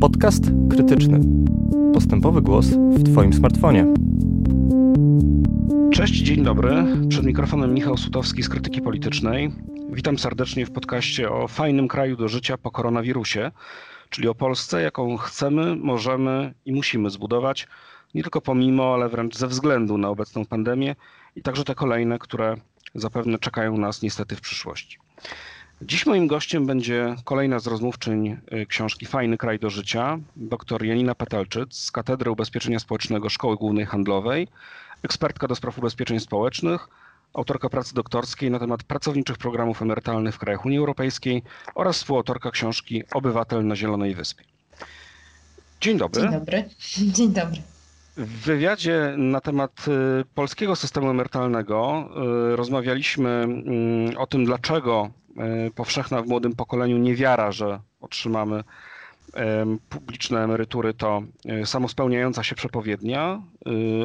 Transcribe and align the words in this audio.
Podcast 0.00 0.44
krytyczny. 0.70 1.20
Postępowy 1.94 2.42
głos 2.42 2.66
w 2.66 3.12
Twoim 3.12 3.32
smartfonie. 3.32 3.86
Cześć, 5.92 6.14
dzień 6.14 6.44
dobry. 6.44 6.84
Przed 7.08 7.24
mikrofonem 7.24 7.74
Michał 7.74 7.96
Sutowski 7.96 8.42
z 8.42 8.48
Krytyki 8.48 8.82
Politycznej. 8.82 9.52
Witam 9.92 10.18
serdecznie 10.18 10.66
w 10.66 10.70
podcaście 10.70 11.30
o 11.30 11.48
fajnym 11.48 11.88
kraju 11.88 12.16
do 12.16 12.28
życia 12.28 12.58
po 12.58 12.70
koronawirusie, 12.70 13.50
czyli 14.10 14.28
o 14.28 14.34
Polsce, 14.34 14.82
jaką 14.82 15.16
chcemy, 15.16 15.76
możemy 15.76 16.54
i 16.64 16.72
musimy 16.72 17.10
zbudować, 17.10 17.68
nie 18.14 18.22
tylko 18.22 18.40
pomimo, 18.40 18.94
ale 18.94 19.08
wręcz 19.08 19.36
ze 19.36 19.46
względu 19.46 19.98
na 19.98 20.08
obecną 20.08 20.46
pandemię 20.46 20.96
i 21.36 21.42
także 21.42 21.64
te 21.64 21.74
kolejne, 21.74 22.18
które 22.18 22.56
zapewne 22.94 23.38
czekają 23.38 23.78
nas 23.78 24.02
niestety 24.02 24.36
w 24.36 24.40
przyszłości. 24.40 24.98
Dziś 25.82 26.06
moim 26.06 26.26
gościem 26.26 26.66
będzie 26.66 27.16
kolejna 27.24 27.58
z 27.58 27.66
rozmówczyń 27.66 28.28
y, 28.52 28.66
książki 28.66 29.06
Fajny 29.06 29.38
kraj 29.38 29.58
do 29.58 29.70
życia, 29.70 30.18
dr 30.36 30.84
Janina 30.84 31.14
Petelczyc 31.14 31.76
z 31.76 31.90
Katedry 31.90 32.30
Ubezpieczenia 32.30 32.78
Społecznego 32.78 33.28
Szkoły 33.28 33.56
Głównej 33.56 33.86
Handlowej, 33.86 34.48
ekspertka 35.02 35.48
do 35.48 35.54
spraw 35.54 35.78
ubezpieczeń 35.78 36.20
społecznych, 36.20 36.88
autorka 37.34 37.68
pracy 37.68 37.94
doktorskiej 37.94 38.50
na 38.50 38.58
temat 38.58 38.82
pracowniczych 38.82 39.38
programów 39.38 39.82
emerytalnych 39.82 40.34
w 40.34 40.38
krajach 40.38 40.64
Unii 40.64 40.78
Europejskiej 40.78 41.42
oraz 41.74 41.96
współautorka 41.96 42.50
książki 42.50 43.02
Obywatel 43.14 43.66
na 43.66 43.76
Zielonej 43.76 44.14
Wyspie. 44.14 44.44
Dzień 45.80 45.98
dobry. 45.98 46.22
Dzień 46.22 46.30
dobry. 46.30 46.64
Dzień 47.12 47.32
dobry. 47.32 47.62
W 48.16 48.44
wywiadzie 48.44 49.14
na 49.16 49.40
temat 49.40 49.86
y, 49.88 50.24
polskiego 50.34 50.76
systemu 50.76 51.10
emerytalnego 51.10 52.08
y, 52.52 52.56
rozmawialiśmy 52.56 53.30
mm, 53.30 54.18
o 54.18 54.26
tym, 54.26 54.44
dlaczego 54.44 55.10
powszechna 55.74 56.22
w 56.22 56.26
młodym 56.26 56.56
pokoleniu 56.56 56.98
niewiara, 56.98 57.52
że 57.52 57.80
otrzymamy 58.00 58.64
publiczne 59.88 60.44
emerytury 60.44 60.94
to 60.94 61.22
samospełniająca 61.64 62.42
się 62.42 62.54
przepowiednia, 62.54 63.42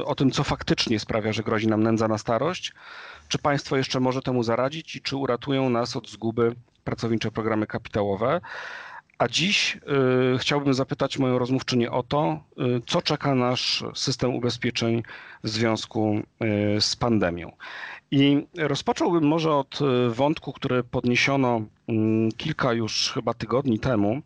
o 0.05 0.15
tym, 0.15 0.31
co 0.31 0.43
faktycznie 0.43 0.99
sprawia, 0.99 1.33
że 1.33 1.43
grozi 1.43 1.67
nam 1.67 1.83
nędza 1.83 2.07
na 2.07 2.17
starość, 2.17 2.73
czy 3.27 3.37
państwo 3.37 3.77
jeszcze 3.77 3.99
może 3.99 4.21
temu 4.21 4.43
zaradzić 4.43 4.95
i 4.95 5.01
czy 5.01 5.15
uratują 5.15 5.69
nas 5.69 5.95
od 5.95 6.09
zguby 6.09 6.55
pracownicze 6.83 7.31
programy 7.31 7.67
kapitałowe. 7.67 8.41
A 9.17 9.27
dziś 9.27 9.77
y, 10.35 10.37
chciałbym 10.37 10.73
zapytać 10.73 11.17
moją 11.17 11.39
rozmówczynię 11.39 11.91
o 11.91 12.03
to, 12.03 12.39
y, 12.59 12.81
co 12.87 13.01
czeka 13.01 13.35
nasz 13.35 13.83
system 13.93 14.35
ubezpieczeń 14.35 15.03
w 15.43 15.49
związku 15.49 16.15
y, 16.77 16.81
z 16.81 16.95
pandemią. 16.95 17.51
I 18.11 18.47
rozpocząłbym 18.57 19.23
może 19.27 19.53
od 19.53 19.79
y, 19.81 20.09
wątku, 20.09 20.53
który 20.53 20.83
podniesiono 20.83 21.61
mm, 21.87 22.31
kilka 22.31 22.73
już 22.73 23.11
chyba 23.13 23.33
tygodni 23.33 23.79
temu, 23.79 24.21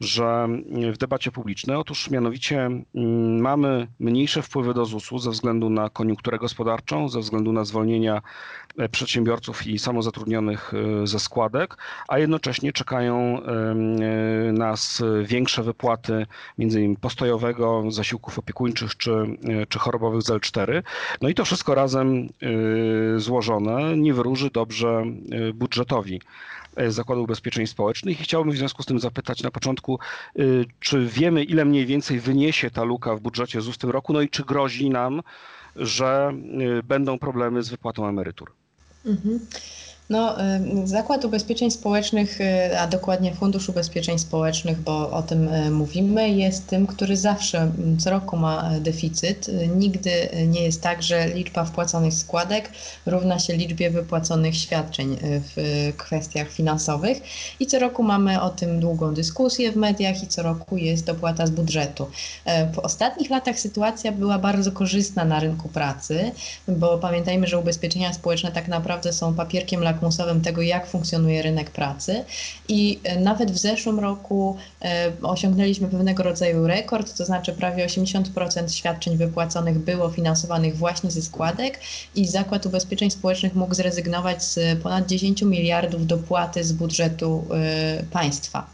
że 0.00 0.48
w 0.92 0.98
debacie 0.98 1.32
publicznej, 1.32 1.76
otóż 1.76 2.10
mianowicie 2.10 2.66
mm, 2.94 3.40
mamy 3.40 3.86
mniejsze 3.98 4.42
wpływy 4.42 4.74
do 4.74 4.84
ZUS-u 4.84 5.18
ze 5.18 5.30
względu 5.30 5.70
na 5.70 5.90
koniunkturę 5.90 6.38
gospodarczą, 6.38 7.08
ze 7.08 7.20
względu 7.20 7.52
na 7.52 7.64
zwolnienia 7.64 8.22
e, 8.78 8.88
przedsiębiorców 8.88 9.66
i 9.66 9.78
samozatrudnionych 9.78 10.72
e, 11.02 11.06
ze 11.06 11.18
składek, 11.20 11.76
a 12.08 12.18
jednocześnie 12.18 12.72
czekają 12.72 13.42
e, 13.42 13.74
nas 14.52 15.02
większe 15.24 15.62
wypłaty 15.62 16.26
między 16.58 16.78
innymi 16.80 16.96
postojowego, 16.96 17.84
zasiłków 17.90 18.38
opiekuńczych 18.38 18.96
czy, 18.96 19.10
czy 19.68 19.78
chorobowych 19.78 20.22
z 20.22 20.30
L4. 20.30 20.82
No 21.22 21.28
i 21.28 21.34
to 21.34 21.44
wszystko 21.44 21.74
razem 21.74 22.28
złożone 23.16 23.96
nie 23.96 24.14
wyróży 24.14 24.50
dobrze 24.50 25.04
budżetowi 25.54 26.20
Zakładu 26.88 27.22
Ubezpieczeń 27.22 27.66
Społecznych 27.66 28.20
i 28.20 28.24
chciałbym 28.24 28.52
w 28.52 28.56
związku 28.56 28.82
z 28.82 28.86
tym 28.86 29.00
zapytać 29.00 29.42
na 29.42 29.50
początku, 29.50 29.98
y, 30.38 30.64
czy 30.80 31.06
wiemy, 31.06 31.44
ile 31.44 31.64
mniej 31.64 31.86
więcej 31.86 32.20
wyniesie 32.20 32.70
ta 32.70 32.84
luka 32.84 33.16
w 33.16 33.20
budżecie 33.20 33.60
ZUS 33.60 33.74
w 33.74 33.78
tym 33.78 33.90
roku, 33.90 34.12
no 34.12 34.20
i 34.20 34.28
czy 34.28 34.44
grozi 34.44 34.90
nam, 34.90 35.22
że 35.76 36.32
y, 36.78 36.82
będą 36.82 37.18
problemy 37.18 37.62
z 37.62 37.68
wypłatą 37.68 38.08
emerytur? 38.08 38.52
Mhm. 39.06 39.40
No, 40.10 40.36
Zakład 40.84 41.24
Ubezpieczeń 41.24 41.70
Społecznych, 41.70 42.40
y, 42.40 42.78
a 42.78 42.86
dokładnie 42.86 43.34
Fundusz 43.34 43.68
Ubezpieczeń 43.68 44.18
Społecznych, 44.18 44.80
bo 44.80 45.10
o 45.10 45.22
tym 45.22 45.48
y, 45.48 45.70
mówimy, 45.70 46.30
jest 46.30 46.66
tym, 46.66 46.86
który 46.86 47.16
zawsze 47.16 47.72
co 47.98 48.10
roku 48.10 48.36
ma 48.36 48.70
deficyt. 48.80 49.48
Y, 49.48 49.68
nigdy 49.76 50.10
nie 50.46 50.62
jest 50.62 50.82
tak, 50.82 51.02
że 51.02 51.28
liczba 51.28 51.64
wpłaconych 51.64 52.14
składek 52.14 52.70
równa 53.06 53.38
się 53.38 53.56
liczbie 53.56 53.90
wypłaconych 53.90 54.56
świadczeń 54.56 55.16
w 55.22 55.92
kwestiach 55.96 56.50
finansowych. 56.50 57.20
I 57.60 57.66
co 57.66 57.78
roku 57.78 58.02
mamy 58.02 58.40
o 58.40 58.50
tym 58.50 58.80
długą 58.80 59.14
dyskusję 59.14 59.72
w 59.72 59.76
mediach 59.76 60.22
i 60.22 60.26
co 60.26 60.42
roku 60.42 60.76
jest 60.76 61.04
dopłata 61.04 61.46
z 61.46 61.50
budżetu. 61.50 62.06
W 62.72 62.78
ostatnich 62.78 63.30
latach 63.30 63.58
sytuacja 63.58 64.12
była 64.12 64.38
bardzo 64.38 64.72
korzystna 64.72 65.24
na 65.24 65.40
rynku 65.40 65.68
pracy, 65.68 66.30
bo 66.68 66.98
pamiętajmy, 66.98 67.46
że 67.46 67.58
ubezpieczenia 67.58 68.12
społeczne 68.12 68.52
tak 68.52 68.68
naprawdę 68.68 69.12
są 69.12 69.34
papierkiem 69.34 69.82
lakmusowym 69.82 69.99
lakmusowym 70.00 70.40
tego, 70.40 70.62
jak 70.62 70.86
funkcjonuje 70.86 71.42
rynek 71.42 71.70
pracy. 71.70 72.24
I 72.68 73.00
e, 73.04 73.20
nawet 73.20 73.50
w 73.50 73.58
zeszłym 73.58 74.00
roku 74.00 74.56
e, 74.82 75.12
osiągnęliśmy 75.22 75.88
pewnego 75.88 76.22
rodzaju 76.22 76.66
rekord, 76.66 77.16
to 77.16 77.24
znaczy 77.24 77.52
prawie 77.52 77.86
80% 77.86 78.68
świadczeń 78.68 79.16
wypłaconych 79.16 79.78
było 79.78 80.10
finansowanych 80.10 80.76
właśnie 80.76 81.10
ze 81.10 81.22
składek 81.22 81.80
i 82.14 82.26
Zakład 82.26 82.66
Ubezpieczeń 82.66 83.10
Społecznych 83.10 83.54
mógł 83.54 83.74
zrezygnować 83.74 84.44
z 84.44 84.82
ponad 84.82 85.06
10 85.06 85.42
miliardów 85.42 86.06
dopłaty 86.06 86.64
z 86.64 86.72
budżetu 86.72 87.44
e, 87.50 88.02
państwa, 88.10 88.66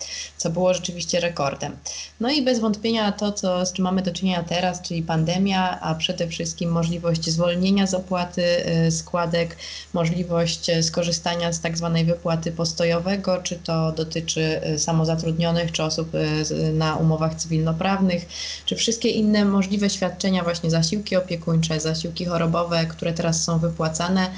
co 0.47 0.51
było 0.51 0.75
rzeczywiście 0.75 1.21
rekordem. 1.21 1.77
No 2.21 2.31
i 2.31 2.43
bez 2.43 2.59
wątpienia 2.61 3.13
to, 3.13 3.33
co, 3.33 3.67
z 3.67 3.73
czym 3.73 3.85
mamy 3.85 4.03
do 4.03 4.13
czynienia 4.13 4.43
teraz, 4.43 4.83
czyli 4.83 5.03
pandemia, 5.03 5.81
a 5.81 5.95
przede 5.95 6.29
wszystkim 6.29 6.71
możliwość 6.71 7.31
zwolnienia 7.31 7.87
z 7.87 7.95
opłaty 7.95 8.43
składek, 8.91 9.57
możliwość 9.93 10.71
skorzystania 10.83 11.17
korzystania 11.17 11.53
z 11.53 11.61
tak 11.61 11.77
zwanej 11.79 12.05
wypłaty 12.05 12.53
postojowego, 12.53 13.43
czy 13.43 13.57
to 13.57 13.93
dotyczy 13.93 14.61
y, 14.75 14.79
samozatrudnionych, 14.79 15.73
czy 15.73 15.83
osób 15.83 16.15
y, 16.15 16.73
na 16.73 16.97
umowach 16.97 17.35
cywilnoprawnych, 17.35 18.27
czy 18.67 18.77
wszystkie 18.77 19.09
inne 19.09 19.45
możliwe 19.45 19.91
świadczenia, 19.91 20.43
właśnie 20.43 20.71
zasiłki 20.71 21.17
opiekuńcze, 21.17 21.81
zasiłki 21.81 22.25
chorobowe, 22.25 22.87
które 22.87 23.13
teraz 23.13 23.45
są 23.45 23.59
wypłacane 23.59 24.31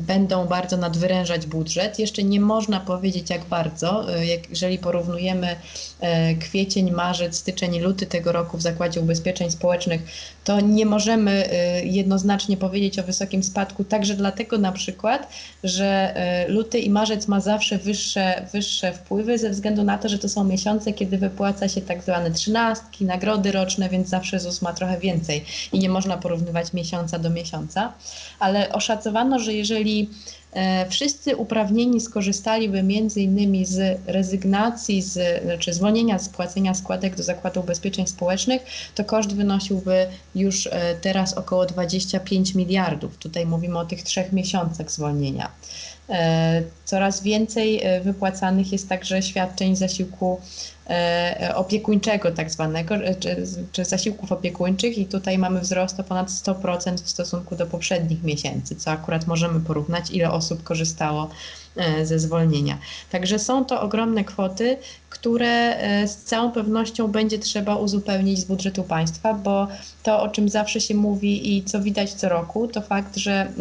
będą 0.00 0.46
bardzo 0.46 0.76
nadwyrężać 0.76 1.46
budżet. 1.46 1.98
Jeszcze 1.98 2.22
nie 2.22 2.40
można 2.40 2.80
powiedzieć 2.80 3.30
jak 3.30 3.44
bardzo, 3.44 4.14
e, 4.14 4.24
jeżeli 4.50 4.78
porównujemy 4.78 5.56
e, 6.00 6.34
kwiecień, 6.34 6.90
marzec, 6.90 7.36
styczeń, 7.36 7.78
luty 7.78 8.06
tego 8.06 8.32
roku 8.32 8.58
w 8.58 8.62
Zakładzie 8.62 9.00
Ubezpieczeń 9.00 9.50
Społecznych, 9.50 10.00
to 10.44 10.60
nie 10.60 10.86
możemy 10.86 11.50
e, 11.50 11.84
jednoznacznie 11.84 12.56
powiedzieć 12.56 12.98
o 12.98 13.02
wysokim 13.02 13.42
spadku, 13.42 13.84
także 13.84 14.14
dlatego 14.14 14.58
na 14.58 14.72
przykład, 14.72 15.28
że 15.64 16.14
luty 16.48 16.78
i 16.78 16.90
marzec 16.90 17.28
ma 17.28 17.40
zawsze 17.40 17.78
wyższe, 17.78 18.46
wyższe 18.52 18.92
wpływy 18.92 19.38
ze 19.38 19.50
względu 19.50 19.84
na 19.84 19.98
to, 19.98 20.08
że 20.08 20.18
to 20.18 20.28
są 20.28 20.44
miesiące, 20.44 20.92
kiedy 20.92 21.18
wypłaca 21.18 21.68
się 21.68 21.80
tak 21.80 22.02
zwane 22.02 22.30
trzynastki, 22.30 23.04
nagrody 23.04 23.52
roczne, 23.52 23.88
więc 23.88 24.08
zawsze 24.08 24.40
ZUS 24.40 24.62
ma 24.62 24.72
trochę 24.72 24.98
więcej 24.98 25.44
i 25.72 25.78
nie 25.78 25.88
można 25.88 26.16
porównywać 26.16 26.72
miesiąca 26.72 27.18
do 27.18 27.30
miesiąca, 27.30 27.92
ale 28.38 28.72
oszacowano 28.72 29.07
że 29.38 29.52
jeżeli 29.52 30.10
e, 30.52 30.88
wszyscy 30.88 31.36
uprawnieni 31.36 32.00
skorzystaliby 32.00 32.82
między 32.82 33.20
innymi 33.20 33.66
z 33.66 34.00
rezygnacji, 34.06 35.02
z, 35.02 35.44
znaczy 35.44 35.72
zwolnienia 35.72 36.18
z 36.18 36.28
płacenia 36.28 36.74
składek 36.74 37.16
do 37.16 37.22
Zakładu 37.22 37.60
Ubezpieczeń 37.60 38.06
Społecznych, 38.06 38.62
to 38.94 39.04
koszt 39.04 39.34
wynosiłby 39.34 40.06
już 40.34 40.66
e, 40.66 40.94
teraz 41.00 41.34
około 41.34 41.66
25 41.66 42.54
miliardów. 42.54 43.16
Tutaj 43.18 43.46
mówimy 43.46 43.78
o 43.78 43.84
tych 43.84 44.02
trzech 44.02 44.32
miesiącach 44.32 44.90
zwolnienia. 44.90 45.50
E, 46.08 46.62
coraz 46.84 47.22
więcej 47.22 47.82
wypłacanych 48.04 48.72
jest 48.72 48.88
także 48.88 49.22
świadczeń 49.22 49.76
zasiłku 49.76 50.40
E, 50.90 51.52
opiekuńczego 51.54 52.30
tak 52.30 52.50
zwanego, 52.50 52.94
e, 52.94 53.14
czy, 53.14 53.46
czy 53.72 53.84
zasiłków 53.84 54.32
opiekuńczych. 54.32 54.98
I 54.98 55.06
tutaj 55.06 55.38
mamy 55.38 55.60
wzrost 55.60 56.00
o 56.00 56.04
ponad 56.04 56.28
100% 56.28 56.96
w 57.02 57.10
stosunku 57.10 57.56
do 57.56 57.66
poprzednich 57.66 58.22
miesięcy, 58.22 58.76
co 58.76 58.90
akurat 58.90 59.26
możemy 59.26 59.60
porównać, 59.60 60.10
ile 60.10 60.30
osób 60.30 60.62
korzystało 60.62 61.30
e, 61.67 61.67
ze 62.02 62.18
zwolnienia. 62.18 62.78
Także 63.10 63.38
są 63.38 63.64
to 63.64 63.80
ogromne 63.80 64.24
kwoty, 64.24 64.76
które 65.10 65.76
z 66.06 66.16
całą 66.16 66.52
pewnością 66.52 67.08
będzie 67.08 67.38
trzeba 67.38 67.76
uzupełnić 67.76 68.38
z 68.38 68.44
budżetu 68.44 68.82
państwa, 68.82 69.34
bo 69.34 69.68
to, 70.02 70.22
o 70.22 70.28
czym 70.28 70.48
zawsze 70.48 70.80
się 70.80 70.94
mówi 70.94 71.56
i 71.56 71.64
co 71.64 71.80
widać 71.80 72.12
co 72.12 72.28
roku, 72.28 72.68
to 72.68 72.80
fakt, 72.80 73.16
że 73.16 73.52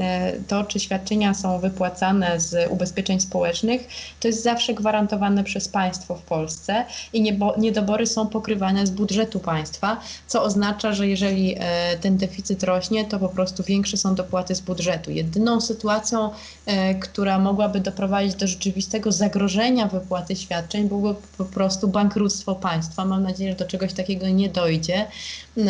to, 0.47 0.63
czy 0.63 0.79
świadczenia 0.79 1.33
są 1.33 1.59
wypłacane 1.59 2.39
z 2.39 2.71
ubezpieczeń 2.71 3.19
społecznych, 3.19 3.87
to 4.19 4.27
jest 4.27 4.43
zawsze 4.43 4.73
gwarantowane 4.73 5.43
przez 5.43 5.67
państwo 5.67 6.15
w 6.15 6.21
Polsce 6.21 6.85
i 7.13 7.37
niedobory 7.57 8.07
są 8.07 8.27
pokrywane 8.27 8.87
z 8.87 8.91
budżetu 8.91 9.39
państwa, 9.39 10.01
co 10.27 10.43
oznacza, 10.43 10.93
że 10.93 11.07
jeżeli 11.07 11.55
e, 11.57 11.97
ten 12.01 12.17
deficyt 12.17 12.63
rośnie, 12.63 13.05
to 13.05 13.19
po 13.19 13.29
prostu 13.29 13.63
większe 13.63 13.97
są 13.97 14.15
dopłaty 14.15 14.55
z 14.55 14.61
budżetu. 14.61 15.11
Jedyną 15.11 15.61
sytuacją, 15.61 16.29
e, 16.65 16.95
która 16.95 17.39
mogłaby 17.39 17.79
doprowadzić 17.79 17.96
do 18.39 18.47
rzeczywistego 18.47 19.11
zagrożenia 19.11 19.87
wypłaty 19.87 20.35
świadczeń, 20.35 20.87
byłoby 20.87 21.19
po 21.37 21.45
prostu 21.45 21.87
bankructwo 21.87 22.55
państwa. 22.55 23.05
Mam 23.05 23.23
nadzieję, 23.23 23.51
że 23.51 23.57
do 23.57 23.65
czegoś 23.65 23.93
takiego 23.93 24.29
nie 24.29 24.49
dojdzie, 24.49 25.07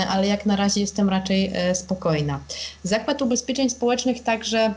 ale 0.09 0.27
jak 0.27 0.45
na 0.45 0.55
razie 0.55 0.81
jestem 0.81 1.09
raczej 1.09 1.51
spokojna. 1.73 2.39
Zakład 2.83 3.21
Ubezpieczeń 3.21 3.69
Społecznych 3.69 4.23
także 4.23 4.57
E, 4.57 4.73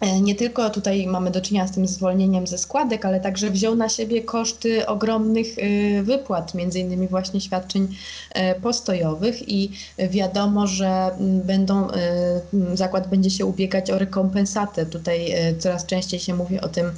nie 0.00 0.34
tylko 0.34 0.70
tutaj 0.70 1.06
mamy 1.06 1.30
do 1.30 1.40
czynienia 1.40 1.66
z 1.66 1.72
tym 1.72 1.86
zwolnieniem 1.86 2.46
ze 2.46 2.58
składek, 2.58 3.04
ale 3.04 3.20
także 3.20 3.50
wziął 3.50 3.76
na 3.76 3.88
siebie 3.88 4.22
koszty 4.22 4.86
ogromnych 4.86 5.46
e, 5.58 6.02
wypłat, 6.02 6.54
między 6.54 6.80
innymi 6.80 7.08
właśnie 7.08 7.40
świadczeń 7.40 7.96
e, 8.32 8.54
postojowych 8.54 9.48
i 9.48 9.70
wiadomo, 10.10 10.66
że 10.66 11.10
będą, 11.20 11.88
zakład 12.74 13.08
będzie 13.08 13.30
się 13.30 13.46
ubiegać 13.46 13.90
o 13.90 13.98
rekompensatę. 13.98 14.86
Tutaj 14.86 15.34
coraz 15.58 15.86
częściej 15.86 16.20
się 16.20 16.34
mówi 16.34 16.60
o 16.60 16.68
tym 16.68 16.90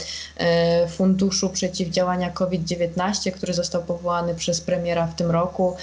funduszu 0.89 1.51
przeciwdziałania 1.51 2.31
COVID-19, 2.31 3.33
który 3.33 3.55
został 3.55 3.83
powołany 3.83 4.35
przez 4.35 4.61
premiera 4.61 5.07
w 5.07 5.15
tym 5.15 5.31
roku 5.31 5.77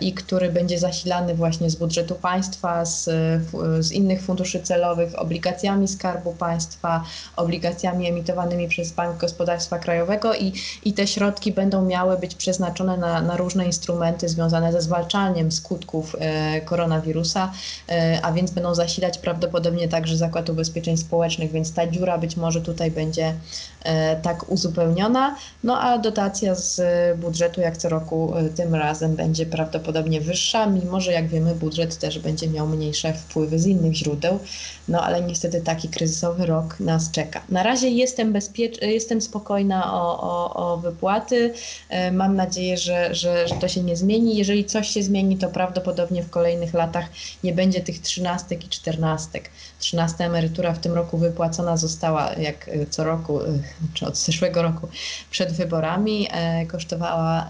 i 0.00 0.12
który 0.12 0.52
będzie 0.52 0.78
zasilany 0.78 1.34
właśnie 1.34 1.70
z 1.70 1.76
budżetu 1.76 2.14
państwa, 2.14 2.84
z, 2.84 3.04
z 3.80 3.92
innych 3.92 4.22
funduszy 4.22 4.60
celowych, 4.60 5.18
obligacjami 5.18 5.88
skarbu 5.88 6.32
państwa, 6.40 7.04
obligacjami 7.36 8.06
emitowanymi 8.06 8.68
przez 8.68 8.92
Bank 8.92 9.16
Gospodarstwa 9.16 9.78
Krajowego 9.78 10.34
i, 10.34 10.52
i 10.84 10.92
te 10.92 11.06
środki 11.06 11.52
będą 11.52 11.84
miały 11.84 12.18
być 12.18 12.34
przeznaczone 12.34 12.96
na, 12.96 13.20
na 13.22 13.36
różne 13.36 13.66
instrumenty 13.66 14.28
związane 14.28 14.72
ze 14.72 14.80
zwalczaniem 14.82 15.52
skutków 15.52 16.16
e, 16.18 16.60
koronawirusa, 16.60 17.52
e, 17.88 18.20
a 18.22 18.32
więc 18.32 18.50
będą 18.50 18.74
zasilać 18.74 19.18
prawdopodobnie 19.18 19.88
także 19.88 20.16
Zakład 20.16 20.50
Ubezpieczeń 20.50 20.96
Społecznych, 20.96 21.52
więc 21.52 21.72
ta 21.74 21.86
dziura 21.86 22.18
być 22.18 22.36
może 22.36 22.60
tutaj 22.60 22.90
będzie 22.90 23.34
e, 23.82 24.16
tak 24.16 24.50
uzupełniona. 24.50 25.36
No 25.64 25.80
a 25.80 25.98
dotacja 25.98 26.54
z 26.54 26.80
budżetu 27.18 27.60
jak 27.60 27.76
co 27.76 27.88
roku 27.88 28.32
tym 28.56 28.74
razem 28.74 29.16
będzie 29.16 29.46
prawdopodobnie 29.46 30.20
wyższa, 30.20 30.66
mimo 30.66 31.00
że 31.00 31.12
jak 31.12 31.28
wiemy 31.28 31.54
budżet 31.54 31.98
też 31.98 32.18
będzie 32.18 32.48
miał 32.48 32.66
mniejsze 32.66 33.12
wpływy 33.14 33.58
z 33.58 33.66
innych 33.66 33.94
źródeł, 33.94 34.38
no 34.88 35.02
ale 35.02 35.22
niestety 35.22 35.60
taki 35.60 35.88
kryzysowy 35.88 36.29
kryzysowy 36.30 36.46
rok 36.46 36.80
nas 36.80 37.10
czeka. 37.10 37.42
Na 37.48 37.62
razie 37.62 37.88
jestem, 37.88 38.32
bezpiecz- 38.32 38.82
jestem 38.82 39.20
spokojna 39.20 39.94
o, 39.94 40.20
o, 40.20 40.72
o 40.72 40.76
wypłaty. 40.76 41.54
E, 41.88 42.12
mam 42.12 42.36
nadzieję, 42.36 42.76
że, 42.76 43.14
że, 43.14 43.48
że 43.48 43.54
to 43.54 43.68
się 43.68 43.82
nie 43.82 43.96
zmieni. 43.96 44.36
Jeżeli 44.36 44.64
coś 44.64 44.88
się 44.88 45.02
zmieni, 45.02 45.36
to 45.36 45.48
prawdopodobnie 45.48 46.22
w 46.22 46.30
kolejnych 46.30 46.74
latach 46.74 47.04
nie 47.44 47.52
będzie 47.52 47.80
tych 47.80 48.00
trzynastek 48.00 48.64
i 48.64 48.68
czternastek. 48.68 49.50
Trzynasta 49.78 50.24
emerytura 50.24 50.72
w 50.72 50.78
tym 50.78 50.92
roku 50.92 51.18
wypłacona 51.18 51.76
została, 51.76 52.32
jak 52.32 52.68
e, 52.68 52.86
co 52.86 53.04
roku, 53.04 53.40
e, 53.40 53.46
czy 53.94 54.06
od 54.06 54.16
zeszłego 54.16 54.62
roku 54.62 54.88
przed 55.30 55.52
wyborami, 55.52 56.28
kosztowała 56.68 57.48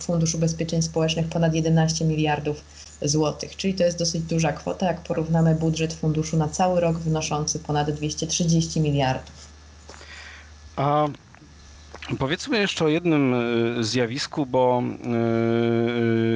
Fundusz 0.00 0.34
Ubezpieczeń 0.34 0.82
Społecznych 0.82 1.28
ponad 1.28 1.54
11 1.54 2.04
miliardów 2.04 2.64
złotych, 3.02 3.56
czyli 3.56 3.74
to 3.74 3.84
jest 3.84 3.98
dosyć 3.98 4.22
duża 4.22 4.52
kwota, 4.52 4.86
jak 4.86 5.00
porównamy 5.00 5.54
budżet 5.54 5.94
funduszu 5.94 6.36
na 6.36 6.48
cały 6.48 6.80
rok 6.80 6.98
wynoszący 6.98 7.58
ponad 7.58 7.90
230 7.90 8.80
miliardów. 8.80 9.48
A 10.76 11.08
Powiedzmy 12.18 12.58
jeszcze 12.58 12.84
o 12.84 12.88
jednym 12.88 13.34
y, 13.78 13.84
zjawisku, 13.84 14.46
bo, 14.46 14.82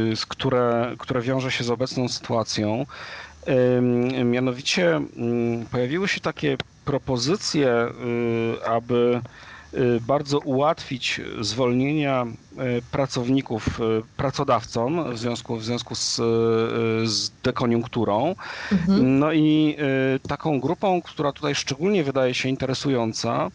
yy, 0.09 0.17
które, 0.29 0.95
które 0.99 1.21
wiąże 1.21 1.51
się 1.51 1.65
z 1.65 1.71
obecną 1.71 2.09
sytuacją. 2.09 2.87
Mianowicie 4.25 5.01
pojawiły 5.71 6.09
się 6.09 6.21
takie 6.21 6.57
propozycje, 6.85 7.87
aby 8.67 9.21
bardzo 10.01 10.39
ułatwić 10.39 11.21
zwolnienia 11.41 12.27
pracowników 12.91 13.81
y, 13.81 13.83
pracodawcom 14.17 15.13
w 15.15 15.19
związku, 15.19 15.57
w 15.57 15.65
związku 15.65 15.95
z, 15.95 16.17
z 17.11 17.31
dekoniunkturą. 17.43 18.35
Mhm. 18.73 19.19
No 19.19 19.33
i 19.33 19.77
taką 20.29 20.61
grupą, 20.61 21.03
która 21.03 21.33
tutaj 21.33 21.55
szczególnie 21.55 22.05
wydaje 22.05 22.35
się 22.35 22.49
interesująca, 22.49 23.51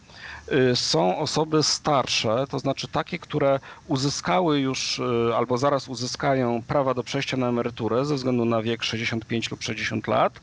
są 0.76 1.18
osoby 1.18 1.64
starsze, 1.64 2.46
to 2.50 2.60
znaczy 2.60 2.88
takie, 2.88 3.20
które 3.20 3.60
uzyskały 3.88 4.60
już 4.60 5.02
albo 5.36 5.58
zaraz 5.58 5.88
uzyskają 5.88 6.62
prawa 6.68 6.94
do 6.94 7.04
przejścia 7.04 7.38
na 7.38 7.50
emeryturę 7.50 8.06
ze 8.06 8.16
względu 8.16 8.46
na 8.46 8.62
wiek 8.62 8.84
65 8.84 9.52
lub 9.52 9.64
60 9.64 10.08
lat, 10.08 10.40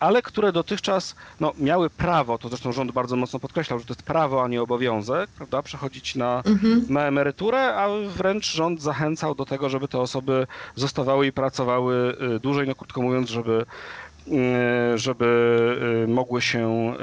ale 0.00 0.22
które 0.22 0.52
dotychczas 0.52 1.14
no, 1.40 1.52
miały 1.58 1.90
prawo, 1.90 2.38
to 2.38 2.48
zresztą 2.48 2.72
rząd 2.72 2.92
bardzo 2.92 3.16
mocno 3.16 3.38
podkreślał, 3.38 3.78
że 3.78 3.84
to 3.84 3.92
jest 3.92 4.02
prawo, 4.02 4.44
a 4.44 4.48
nie 4.48 4.62
obowiązek, 4.62 5.30
prawda, 5.30 5.62
przechodzić 5.62 6.14
na, 6.16 6.42
mhm. 6.46 6.84
na 6.88 7.06
emeryturę, 7.06 7.39
a 7.48 7.88
wręcz 8.16 8.52
rząd 8.52 8.82
zachęcał 8.82 9.34
do 9.34 9.44
tego, 9.44 9.68
żeby 9.68 9.88
te 9.88 9.98
osoby 9.98 10.46
zostawały 10.74 11.26
i 11.26 11.32
pracowały 11.32 12.16
dłużej, 12.42 12.68
no 12.68 12.74
krótko 12.74 13.02
mówiąc, 13.02 13.30
żeby 13.30 13.66
żeby 14.96 16.06
mogły 16.08 16.42
się 16.42 16.94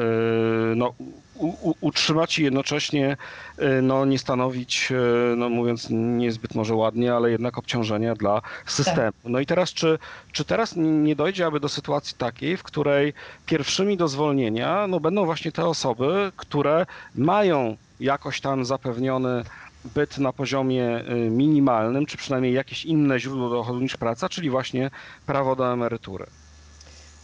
no, 0.76 0.94
u, 1.40 1.74
utrzymać 1.82 2.40
i 2.40 2.44
jednocześnie 2.44 3.18
y, 3.60 3.82
no, 3.82 4.06
nie 4.06 4.20
stanowić, 4.20 4.92
y, 4.92 5.36
no 5.36 5.50
mówiąc 5.50 5.88
niezbyt 5.90 6.56
może 6.56 6.76
ładnie, 6.76 7.14
ale 7.14 7.32
jednak 7.32 7.58
obciążenia 7.58 8.16
dla 8.16 8.42
systemu. 8.66 9.12
Tak. 9.12 9.32
No 9.32 9.40
i 9.40 9.46
teraz, 9.46 9.74
czy, 9.74 10.00
czy 10.32 10.46
teraz 10.46 10.74
nie 10.76 11.16
dojdzie 11.16 11.46
aby 11.46 11.60
do 11.60 11.70
sytuacji 11.70 12.18
takiej, 12.18 12.58
w 12.58 12.64
której 12.64 13.14
pierwszymi 13.46 13.98
do 13.98 14.08
zwolnienia 14.08 14.88
no, 14.88 15.00
będą 15.00 15.26
właśnie 15.26 15.52
te 15.52 15.66
osoby, 15.66 16.32
które 16.36 16.86
mają 17.16 17.78
jakoś 18.00 18.42
tam 18.42 18.66
zapewniony 18.66 19.44
byt 19.88 20.18
na 20.18 20.34
poziomie 20.34 21.04
y, 21.12 21.30
minimalnym, 21.30 22.06
czy 22.06 22.18
przynajmniej 22.18 22.54
jakieś 22.54 22.86
inne 22.86 23.20
źródło 23.20 23.50
dochodu 23.50 23.80
niż 23.80 23.98
praca, 23.98 24.30
czyli 24.30 24.50
właśnie 24.50 24.92
prawo 25.26 25.56
do 25.56 25.74
emerytury. 25.74 26.26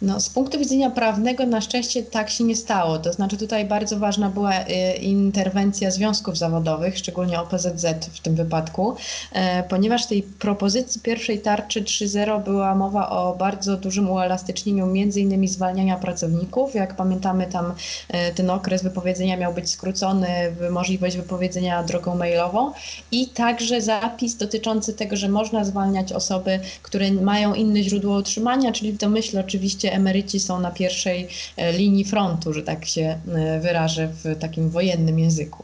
No, 0.03 0.19
z 0.19 0.29
punktu 0.29 0.59
widzenia 0.59 0.89
prawnego 0.89 1.45
na 1.45 1.61
szczęście 1.61 2.03
tak 2.03 2.29
się 2.29 2.43
nie 2.43 2.55
stało. 2.55 2.99
To 2.99 3.13
znaczy 3.13 3.37
tutaj 3.37 3.65
bardzo 3.65 3.99
ważna 3.99 4.29
była 4.29 4.61
y, 4.61 4.93
interwencja 4.93 5.91
związków 5.91 6.37
zawodowych, 6.37 6.97
szczególnie 6.97 7.39
OPZZ 7.39 7.85
w 8.13 8.19
tym 8.19 8.35
wypadku, 8.35 8.95
e, 9.31 9.63
ponieważ 9.63 10.05
w 10.05 10.07
tej 10.07 10.23
propozycji 10.23 11.01
pierwszej 11.01 11.39
tarczy 11.39 11.81
3.0 11.81 12.43
była 12.43 12.75
mowa 12.75 13.09
o 13.09 13.35
bardzo 13.35 13.77
dużym 13.77 14.09
uelastycznieniu 14.09 14.85
między 14.85 15.21
innymi 15.21 15.47
zwalniania 15.47 15.97
pracowników. 15.97 16.75
Jak 16.75 16.95
pamiętamy 16.95 17.47
tam 17.47 17.73
e, 18.09 18.31
ten 18.31 18.49
okres 18.49 18.83
wypowiedzenia 18.83 19.37
miał 19.37 19.53
być 19.53 19.69
skrócony, 19.69 20.27
możliwość 20.71 21.17
wypowiedzenia 21.17 21.83
drogą 21.83 22.15
mailową 22.15 22.71
i 23.11 23.27
także 23.27 23.81
zapis 23.81 24.35
dotyczący 24.35 24.93
tego, 24.93 25.15
że 25.15 25.29
można 25.29 25.63
zwalniać 25.63 26.13
osoby, 26.13 26.59
które 26.81 27.11
mają 27.11 27.53
inne 27.53 27.83
źródło 27.83 28.17
utrzymania, 28.17 28.71
czyli 28.71 28.91
w 28.91 28.97
domyśle 28.97 29.39
oczywiście 29.39 29.92
emeryci 29.93 30.39
są 30.39 30.59
na 30.59 30.71
pierwszej 30.71 31.27
e, 31.57 31.73
linii 31.73 32.05
frontu, 32.05 32.53
że 32.53 32.63
tak 32.63 32.85
się 32.85 33.19
e, 33.35 33.59
wyrażę 33.59 34.07
w 34.07 34.39
takim 34.39 34.69
wojennym 34.69 35.19
języku. 35.19 35.63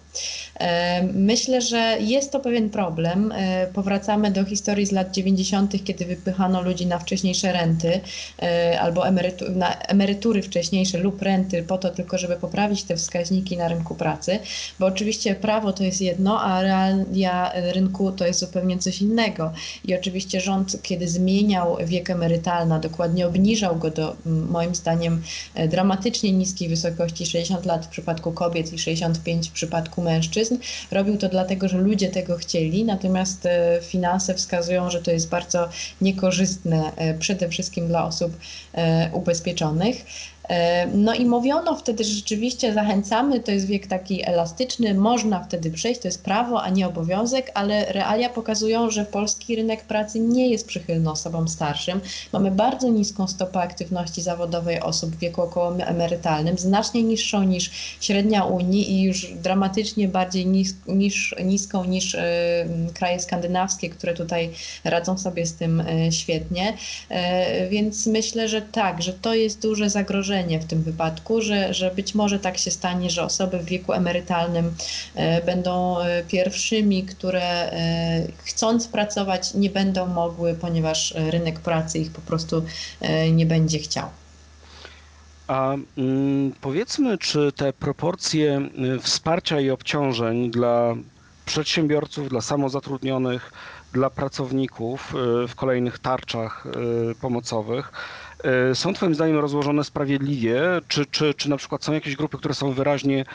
E, 0.60 1.04
myślę, 1.04 1.62
że 1.62 1.98
jest 2.00 2.32
to 2.32 2.40
pewien 2.40 2.70
problem. 2.70 3.34
Powracamy 3.74 4.32
do 4.32 4.46
historii 4.46 4.86
z 4.86 4.92
lat 4.92 5.12
90., 5.12 5.84
kiedy 5.84 6.06
wypychano 6.06 6.62
ludzi 6.62 6.86
na 6.86 7.00
wcześniejsze 7.00 7.52
renty 7.52 8.02
albo 8.80 9.08
emerytu 9.08 9.52
na 9.52 9.76
emerytury 9.78 10.42
wcześniejsze 10.42 10.98
lub 10.98 11.22
renty 11.22 11.64
po 11.64 11.78
to 11.78 11.90
tylko, 11.90 12.18
żeby 12.18 12.36
poprawić 12.36 12.84
te 12.84 12.96
wskaźniki 12.96 13.58
na 13.58 13.68
rynku 13.68 13.96
pracy, 13.96 14.40
bo 14.80 14.86
oczywiście 14.86 15.36
prawo 15.36 15.74
to 15.74 15.84
jest 15.84 16.02
jedno, 16.02 16.42
a 16.42 16.62
realia 16.62 17.52
rynku 17.74 18.12
to 18.12 18.26
jest 18.26 18.40
zupełnie 18.40 18.78
coś 18.78 19.02
innego. 19.02 19.52
I 19.86 19.96
oczywiście 19.96 20.42
rząd, 20.42 20.78
kiedy 20.84 21.08
zmieniał 21.08 21.78
wiek 21.86 22.10
emerytalny, 22.10 22.80
dokładnie 22.80 23.28
obniżał 23.28 23.76
go 23.76 23.90
do 23.90 24.09
moim 24.26 24.76
zdaniem 24.76 25.22
e, 25.56 25.68
dramatycznie 25.68 26.32
niskiej 26.32 26.70
wysokości 26.70 27.26
60 27.26 27.66
lat 27.66 27.86
w 27.86 27.90
przypadku 27.90 28.32
kobiet 28.32 28.74
i 28.74 28.80
65 28.80 29.50
w 29.50 29.52
przypadku 29.52 30.02
mężczyzn. 30.02 30.58
Robił 30.92 31.18
to 31.18 31.30
dlatego, 31.30 31.68
że 31.68 31.78
ludzie 31.78 32.10
tego 32.10 32.38
chcieli, 32.38 32.84
natomiast 32.84 33.46
e, 33.46 33.80
finanse 33.82 34.36
wskazują, 34.36 34.90
że 34.90 35.02
to 35.02 35.12
jest 35.12 35.30
bardzo 35.30 35.70
niekorzystne 36.02 36.92
e, 36.96 37.14
przede 37.14 37.50
wszystkim 37.50 37.88
dla 37.88 38.06
osób 38.06 38.38
ubezpieczonych. 39.14 40.06
E, 40.50 40.88
no 40.88 41.14
i 41.14 41.26
mówiono 41.26 41.76
wtedy, 41.76 42.04
że 42.04 42.14
rzeczywiście 42.14 42.74
zachęcamy, 42.74 43.40
to 43.40 43.52
jest 43.52 43.66
wiek 43.68 43.88
taki 43.88 44.30
elastyczny, 44.30 44.94
można 44.94 45.44
wtedy 45.44 45.72
przejść, 45.72 46.02
to 46.02 46.08
jest 46.08 46.24
prawo, 46.24 46.62
a 46.64 46.70
nie 46.70 46.88
obowiązek, 46.88 47.52
ale 47.54 47.86
realia 47.86 48.30
pokazują, 48.30 48.92
że 48.92 49.06
polski 49.06 49.56
rynek 49.56 49.84
pracy 49.84 50.20
nie 50.20 50.50
jest 50.50 50.68
przychylny 50.68 51.12
osobom 51.12 51.48
starszym. 51.48 52.02
Mamy 52.34 52.52
bardzo 52.52 52.90
niską 52.90 53.28
stopę 53.28 53.60
aktywności 53.60 54.22
zawodowej 54.22 54.82
osób 54.82 55.16
w 55.16 55.20
wieku 55.20 55.42
okołoemerytalnym, 55.42 56.58
znacznie 56.58 57.04
niższą 57.04 57.44
niż 57.44 57.72
średnia 58.02 58.44
Unii 58.44 58.92
i 58.92 59.02
już 59.02 59.34
dramatycznie 59.34 60.08
bardziej 60.08 60.46
nis, 60.46 60.76
niż, 60.88 61.36
niską 61.46 61.84
niż 61.86 62.14
y, 62.14 62.20
kraje 62.94 63.20
skandynawskie, 63.20 63.90
które 63.90 64.14
tutaj 64.14 64.50
radzą 64.84 65.18
sobie 65.18 65.46
z 65.46 65.54
tym 65.54 65.80
y, 65.80 66.12
świetnie. 66.12 66.74
Y, 66.74 67.70
więc 67.70 68.08
myślę, 68.08 68.48
że 68.48 68.62
tak, 68.62 69.02
że 69.02 69.14
to 69.14 69.34
jest 69.34 69.62
duże 69.62 69.90
zagrożenie 69.90 70.39
w 70.60 70.66
tym 70.66 70.84
wypadku, 70.84 71.42
że, 71.42 71.74
że 71.74 71.92
być 71.92 72.16
może 72.16 72.40
tak 72.40 72.58
się 72.58 72.72
stanie, 72.72 73.10
że 73.10 73.24
osoby 73.24 73.60
w 73.60 73.66
wieku 73.66 73.94
emerytalnym 73.94 74.74
będą 75.46 75.96
pierwszymi, 76.28 77.04
które 77.04 77.72
chcąc 78.38 78.88
pracować 78.88 79.54
nie 79.54 79.70
będą 79.70 80.06
mogły, 80.06 80.54
ponieważ 80.54 81.14
rynek 81.16 81.60
pracy 81.60 82.00
ich 82.00 82.12
po 82.12 82.22
prostu 82.22 82.64
nie 83.32 83.46
będzie 83.46 83.80
chciał. 83.80 84.10
A 85.50 85.76
mm, 85.98 86.52
powiedzmy, 86.62 87.18
czy 87.18 87.52
te 87.52 87.74
proporcje 87.74 88.70
y, 88.96 89.00
wsparcia 89.00 89.60
i 89.60 89.70
obciążeń 89.70 90.52
dla 90.52 90.96
przedsiębiorców, 91.46 92.30
dla 92.30 92.42
samozatrudnionych, 92.42 93.52
dla 93.94 94.10
pracowników 94.10 95.16
y, 95.44 95.48
w 95.48 95.56
kolejnych 95.56 96.00
tarczach 96.00 96.66
y, 97.12 97.16
pomocowych 97.16 97.92
są 98.74 98.94
Twoim 98.94 99.16
zdaniem 99.16 99.38
rozłożone 99.38 99.84
sprawiedliwie? 99.84 100.62
Czy, 100.88 101.06
czy, 101.06 101.34
czy 101.34 101.50
na 101.50 101.58
przykład 101.58 101.84
są 101.84 101.94
jakieś 101.94 102.16
grupy, 102.16 102.38
które 102.38 102.54
są 102.54 102.72
wyraźnie 102.72 103.26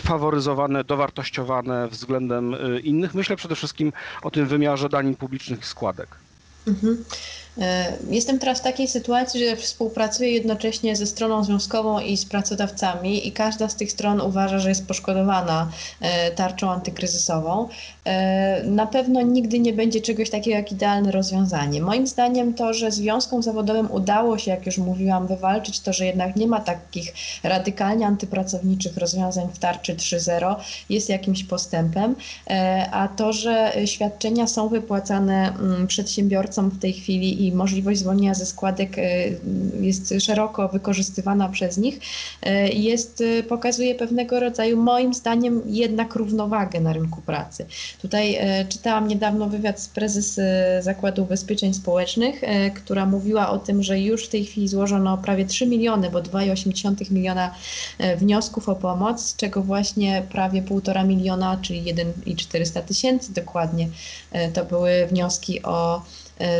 faworyzowane, 0.00 0.84
dowartościowane 0.84 1.88
względem 1.88 2.56
innych? 2.82 3.14
Myślę 3.14 3.36
przede 3.36 3.54
wszystkim 3.54 3.92
o 4.22 4.30
tym 4.30 4.46
wymiarze 4.46 4.88
danin 4.88 5.16
publicznych 5.16 5.60
i 5.60 5.64
składek. 5.64 6.16
Mhm. 6.66 7.04
E, 7.58 7.92
jestem 8.10 8.38
teraz 8.38 8.58
w 8.58 8.62
takiej 8.62 8.88
sytuacji, 8.88 9.40
że 9.40 9.56
współpracuję 9.56 10.30
jednocześnie 10.30 10.96
ze 10.96 11.06
stroną 11.06 11.44
związkową 11.44 12.00
i 12.00 12.16
z 12.16 12.24
pracodawcami, 12.24 13.28
i 13.28 13.32
każda 13.32 13.68
z 13.68 13.76
tych 13.76 13.92
stron 13.92 14.20
uważa, 14.20 14.58
że 14.58 14.68
jest 14.68 14.86
poszkodowana 14.86 15.70
e, 16.00 16.30
tarczą 16.30 16.70
antykryzysową. 16.70 17.68
E, 18.04 18.62
na 18.64 18.86
pewno 18.86 19.22
nigdy 19.22 19.58
nie 19.58 19.72
będzie 19.72 20.00
czegoś 20.00 20.30
takiego 20.30 20.56
jak 20.56 20.72
idealne 20.72 21.12
rozwiązanie. 21.12 21.82
Moim 21.82 22.06
zdaniem 22.06 22.54
to, 22.54 22.74
że 22.74 22.90
związkom 22.90 23.42
zawodowym 23.42 23.90
udało 23.90 24.38
się, 24.38 24.50
jak 24.50 24.66
już 24.66 24.78
mówiłam, 24.78 25.26
wywalczyć 25.26 25.80
to, 25.80 25.92
że 25.92 26.06
jednak 26.06 26.36
nie 26.36 26.46
ma 26.46 26.60
takich 26.60 27.14
radykalnie 27.42 28.06
antypracowniczych 28.06 28.96
rozwiązań 28.96 29.48
w 29.54 29.58
tarczy 29.58 29.94
3.0, 29.94 30.54
jest 30.90 31.08
jakimś 31.08 31.44
postępem, 31.44 32.14
a 32.92 33.08
to, 33.08 33.32
że 33.32 33.72
świadczenia 33.86 34.46
są 34.46 34.68
wypłacane 34.68 35.48
mm, 35.48 35.86
przedsiębiorcom 35.86 36.70
w 36.70 36.78
tej 36.78 36.92
chwili 36.92 37.45
i 37.46 37.52
możliwość 37.52 38.00
zwolnienia 38.00 38.34
ze 38.34 38.46
składek 38.46 38.98
e, 38.98 39.02
jest 39.80 40.14
szeroko 40.20 40.68
wykorzystywana 40.68 41.48
przez 41.48 41.78
nich, 41.78 42.00
e, 42.42 42.68
jest, 42.68 43.20
e, 43.20 43.42
pokazuje 43.42 43.94
pewnego 43.94 44.40
rodzaju, 44.40 44.82
moim 44.82 45.14
zdaniem, 45.14 45.62
jednak 45.66 46.14
równowagę 46.14 46.80
na 46.80 46.92
rynku 46.92 47.20
pracy. 47.20 47.66
Tutaj 48.02 48.38
czytałam 48.68 49.08
niedawno 49.08 49.48
wywiad 49.48 49.80
z 49.80 49.88
prezes 49.88 50.40
Zakładu 50.80 51.22
Ubezpieczeń 51.22 51.74
Społecznych, 51.74 52.42
która 52.74 53.06
mówiła 53.06 53.50
o 53.50 53.58
tym, 53.58 53.82
że 53.82 54.00
już 54.00 54.26
w 54.26 54.28
tej 54.28 54.44
chwili 54.44 54.68
złożono 54.68 55.18
prawie 55.18 55.44
3 55.44 55.66
miliony, 55.66 56.10
bo 56.10 56.18
2,8 56.18 57.10
miliona 57.12 57.54
wniosków 58.16 58.68
o 58.68 58.76
pomoc, 58.76 59.20
z 59.20 59.36
czego 59.36 59.62
właśnie 59.62 60.22
prawie 60.30 60.62
1,5 60.62 61.06
miliona, 61.06 61.58
czyli 61.62 61.84
1,400 61.84 62.82
tysięcy 62.82 63.32
dokładnie, 63.32 63.88
to 64.54 64.64
były 64.64 65.06
wnioski 65.06 65.62
o 65.62 66.02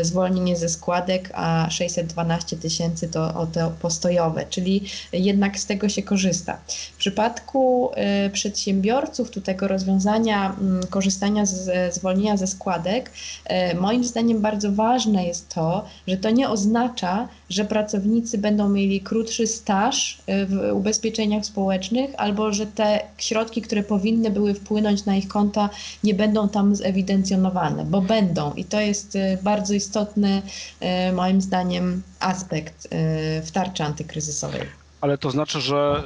zwolnienie 0.01 0.57
ze 0.57 0.69
składek, 0.69 1.31
a 1.33 1.67
612 1.69 2.57
tysięcy 2.57 3.07
to 3.07 3.47
te 3.53 3.71
postojowe, 3.81 4.45
czyli 4.49 4.83
jednak 5.13 5.59
z 5.59 5.65
tego 5.65 5.89
się 5.89 6.03
korzysta. 6.03 6.57
W 6.93 6.97
przypadku 6.97 7.91
e, 7.93 8.29
przedsiębiorców 8.29 9.31
tu 9.31 9.41
tego 9.41 9.67
rozwiązania 9.67 10.55
mm, 10.59 10.83
korzystania 10.89 11.45
z 11.45 11.93
zwolnienia 11.93 12.37
ze 12.37 12.47
składek, 12.47 13.11
e, 13.45 13.75
moim 13.75 14.03
zdaniem 14.03 14.41
bardzo 14.41 14.71
ważne 14.71 15.25
jest 15.25 15.49
to, 15.49 15.85
że 16.07 16.17
to 16.17 16.29
nie 16.29 16.49
oznacza, 16.49 17.27
że 17.49 17.65
pracownicy 17.65 18.37
będą 18.37 18.69
mieli 18.69 19.01
krótszy 19.01 19.47
staż 19.47 20.21
w 20.27 20.71
ubezpieczeniach 20.73 21.45
społecznych, 21.45 22.11
albo 22.17 22.53
że 22.53 22.65
te 22.65 22.99
środki, 23.17 23.61
które 23.61 23.83
powinny 23.83 24.29
były 24.29 24.53
wpłynąć 24.53 25.05
na 25.05 25.15
ich 25.15 25.27
konta, 25.27 25.69
nie 26.03 26.13
będą 26.13 26.49
tam 26.49 26.75
zewidencjonowane, 26.75 27.85
bo 27.85 28.01
będą 28.01 28.53
i 28.53 28.65
to 28.65 28.79
jest 28.79 29.17
bardzo 29.43 29.66
bardzo 29.67 29.73
istotny, 29.73 30.41
e, 30.79 31.11
moim 31.11 31.41
zdaniem, 31.41 32.01
aspekt 32.19 32.87
e, 32.91 33.41
w 33.41 33.51
tarczy 33.51 33.83
antykryzysowej. 33.83 34.61
Ale 35.01 35.17
to 35.17 35.31
znaczy, 35.31 35.61
że 35.61 36.03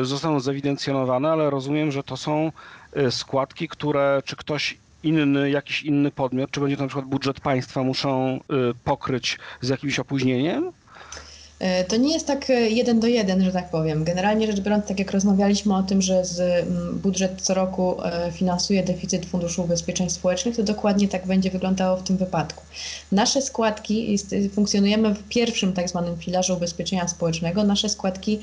e, 0.00 0.04
zostaną 0.04 0.40
zewidencjonowane, 0.40 1.30
ale 1.30 1.50
rozumiem, 1.50 1.92
że 1.92 2.02
to 2.02 2.16
są 2.16 2.52
składki, 3.10 3.68
które 3.68 4.22
czy 4.24 4.36
ktoś 4.36 4.78
inny, 5.02 5.50
jakiś 5.50 5.82
inny 5.82 6.10
podmiot, 6.10 6.50
czy 6.50 6.60
będzie 6.60 6.76
to 6.76 6.82
na 6.82 6.88
przykład 6.88 7.06
budżet 7.06 7.40
państwa, 7.40 7.82
muszą 7.82 8.40
pokryć 8.84 9.38
z 9.60 9.68
jakimś 9.68 9.98
opóźnieniem? 9.98 10.72
E, 11.62 11.84
to 11.84 11.96
nie 11.96 12.12
jest 12.12 12.26
tak 12.26 12.50
e, 12.50 12.70
jeden 12.70 13.00
do 13.00 13.06
jeden, 13.06 13.44
że 13.44 13.52
tak 13.52 13.70
powiem. 13.70 14.04
Generalnie 14.04 14.46
rzecz 14.46 14.60
biorąc, 14.60 14.86
tak 14.86 14.98
jak 14.98 15.10
rozmawialiśmy 15.10 15.76
o 15.76 15.82
tym, 15.82 16.02
że 16.02 16.24
z 16.24 16.66
budżet 17.02 17.42
co 17.42 17.54
roku 17.54 18.04
e, 18.04 18.32
finansuje 18.32 18.82
deficyt 18.82 19.26
Funduszu 19.26 19.62
Ubezpieczeń 19.62 20.10
Społecznych, 20.10 20.56
to 20.56 20.62
dokładnie 20.62 21.08
tak 21.08 21.26
będzie 21.26 21.50
wyglądało 21.50 21.96
w 21.96 22.02
tym 22.02 22.16
wypadku. 22.16 22.64
Nasze 23.12 23.42
składki, 23.42 24.18
funkcjonujemy 24.54 25.14
w 25.14 25.28
pierwszym 25.28 25.72
tak 25.72 25.88
zwanym 25.88 26.18
filarze 26.18 26.54
ubezpieczenia 26.54 27.08
społecznego, 27.08 27.64
nasze 27.64 27.88
składki 27.88 28.38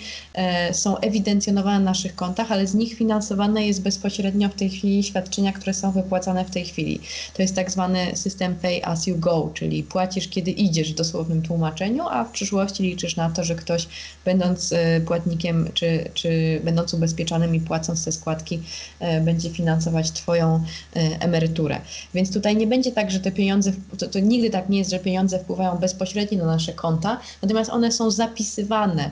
są 0.71 0.97
ewidencjonowane 0.97 1.79
na 1.79 1.85
naszych 1.85 2.15
kontach, 2.15 2.51
ale 2.51 2.67
z 2.67 2.75
nich 2.75 2.93
finansowane 2.93 3.67
jest 3.67 3.81
bezpośrednio 3.81 4.49
w 4.49 4.53
tej 4.53 4.69
chwili 4.69 5.03
świadczenia, 5.03 5.53
które 5.53 5.73
są 5.73 5.91
wypłacane 5.91 6.45
w 6.45 6.51
tej 6.51 6.65
chwili. 6.65 6.99
To 7.33 7.41
jest 7.41 7.55
tak 7.55 7.71
zwany 7.71 8.15
system 8.15 8.55
pay 8.55 8.85
as 8.85 9.07
you 9.07 9.17
go, 9.17 9.51
czyli 9.53 9.83
płacisz 9.83 10.27
kiedy 10.27 10.51
idziesz 10.51 10.93
w 10.93 10.95
dosłownym 10.95 11.41
tłumaczeniu, 11.41 12.03
a 12.09 12.23
w 12.23 12.31
przyszłości 12.31 12.83
liczysz 12.83 13.08
liczysz 13.09 13.17
na 13.17 13.29
to, 13.29 13.43
że 13.43 13.55
ktoś 13.55 13.87
będąc 14.25 14.73
e, 14.73 15.01
płatnikiem 15.01 15.69
czy, 15.73 16.09
czy 16.13 16.61
będąc 16.63 16.93
ubezpieczonym 16.93 17.55
i 17.55 17.59
płacąc 17.59 18.05
te 18.05 18.11
składki 18.11 18.61
e, 18.99 19.21
będzie 19.21 19.49
finansować 19.49 20.11
Twoją 20.11 20.63
e, 20.95 20.99
emeryturę. 21.21 21.81
Więc 22.13 22.33
tutaj 22.33 22.55
nie 22.55 22.67
będzie 22.67 22.91
tak, 22.91 23.11
że 23.11 23.19
te 23.19 23.31
pieniądze, 23.31 23.71
to, 23.97 24.07
to 24.07 24.19
nigdy 24.19 24.49
tak 24.49 24.69
nie 24.69 24.77
jest, 24.77 24.91
że 24.91 24.99
pieniądze 24.99 25.39
wpływają 25.39 25.77
bezpośrednio 25.77 26.37
na 26.37 26.45
nasze 26.45 26.73
konta, 26.73 27.19
natomiast 27.41 27.69
one 27.69 27.91
są 27.91 28.11
zapisywane, 28.11 29.11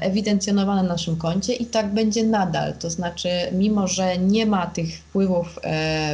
ewidencjonowane 0.00 0.82
na 0.82 0.88
naszym 0.88 1.16
koncie 1.16 1.54
i 1.54 1.66
tak 1.66 1.94
będzie 1.94 2.24
nadal. 2.24 2.74
To 2.78 2.90
znaczy, 2.90 3.28
mimo 3.52 3.88
że 3.88 4.18
nie 4.18 4.46
ma 4.46 4.66
tych 4.66 4.98
wpływów 4.98 5.58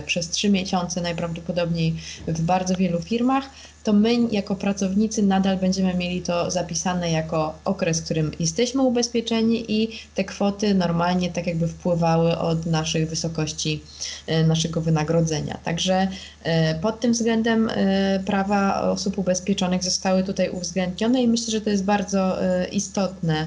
przez 0.06 0.30
trzy 0.30 0.50
miesiące 0.50 1.00
najprawdopodobniej 1.00 1.94
w 2.28 2.40
bardzo 2.40 2.74
wielu 2.74 3.02
firmach, 3.02 3.50
to 3.84 3.92
my 3.92 4.14
jako 4.32 4.56
pracownicy 4.56 5.22
nadal 5.22 5.56
będziemy 5.56 5.94
mieli 5.94 6.22
to 6.22 6.50
zapisane 6.50 7.10
jako 7.10 7.54
okres, 7.64 8.00
w 8.00 8.04
którym 8.04 8.30
jesteśmy 8.40 8.82
ubezpieczeni 8.82 9.72
i 9.72 9.98
te 10.14 10.24
kwoty 10.24 10.74
normalnie 10.74 11.30
tak 11.32 11.46
jakby 11.46 11.68
wpływały 11.68 12.38
od 12.38 12.66
naszych 12.66 13.08
wysokości 13.08 13.82
e, 14.26 14.44
naszego 14.44 14.80
wynagrodzenia. 14.80 15.58
Także 15.64 16.08
e, 16.42 16.74
pod 16.74 17.00
tym 17.00 17.12
względem 17.12 17.68
e, 17.68 18.20
prawa 18.26 18.82
osób 18.82 19.18
ubezpieczonych 19.18 19.84
zostały 19.84 20.22
tutaj 20.22 20.50
uwzględnione 20.50 21.22
i 21.22 21.28
myślę, 21.28 21.50
że 21.50 21.60
to 21.60 21.70
jest 21.70 21.84
bardzo 21.84 22.36
istotne 22.72 23.46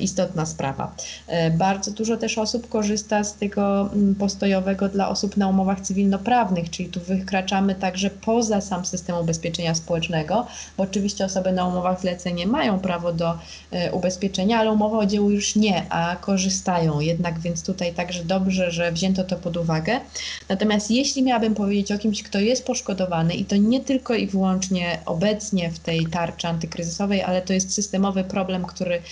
istotna 0.00 0.46
sprawa. 0.46 0.94
E, 1.26 1.50
bardzo 1.50 1.90
dużo 1.90 2.16
też 2.16 2.38
osób 2.38 2.68
korzysta 2.68 3.24
z 3.24 3.34
tego 3.34 3.90
mm, 3.92 4.14
postojowego 4.14 4.88
dla 4.88 5.08
osób 5.08 5.36
na 5.36 5.48
umowach 5.48 5.80
cywilnoprawnych, 5.80 6.70
czyli 6.70 6.88
tu 6.88 7.00
wykraczamy 7.00 7.74
także 7.74 8.10
poza 8.10 8.60
sam 8.60 8.84
system 8.84 9.16
ubezpieczenia 9.16 9.74
społecznego, 9.74 10.46
bo 10.76 10.84
oczywiście 10.84 11.24
osoby 11.24 11.52
na 11.52 11.66
umowach 11.66 12.00
zlecenie 12.00 12.46
mają 12.46 12.80
prawo 12.80 13.12
do 13.12 13.38
e, 13.70 13.92
ubezpieczenia, 13.92 14.58
ale 14.58 14.70
umowa 14.72 14.98
o 14.98 15.06
dzieło 15.06 15.30
już 15.30 15.56
nie, 15.56 15.86
a 15.90 16.16
korzystają 16.16 17.00
jednak, 17.00 17.40
więc 17.40 17.62
tutaj 17.62 17.94
także 17.94 18.24
dobrze, 18.24 18.70
że 18.70 18.92
wzięto 18.92 19.24
to 19.24 19.36
pod 19.36 19.56
uwagę. 19.56 20.00
Natomiast 20.48 20.90
jeśli 20.90 21.22
miałabym 21.22 21.54
powiedzieć 21.54 21.92
o 21.92 21.98
kimś, 21.98 22.22
kto 22.22 22.40
jest 22.40 22.66
poszkodowany 22.66 23.34
i 23.34 23.44
to 23.44 23.56
nie 23.56 23.80
tylko 23.80 24.14
i 24.14 24.26
wyłącznie 24.26 24.98
obecnie 25.06 25.70
w 25.70 25.78
tej 25.78 26.06
tarczy 26.06 26.48
antykryzysowej, 26.48 27.22
ale 27.22 27.42
to 27.42 27.52
jest 27.52 27.74
systemowy 27.74 28.24
problem, 28.24 28.64
który 28.64 29.02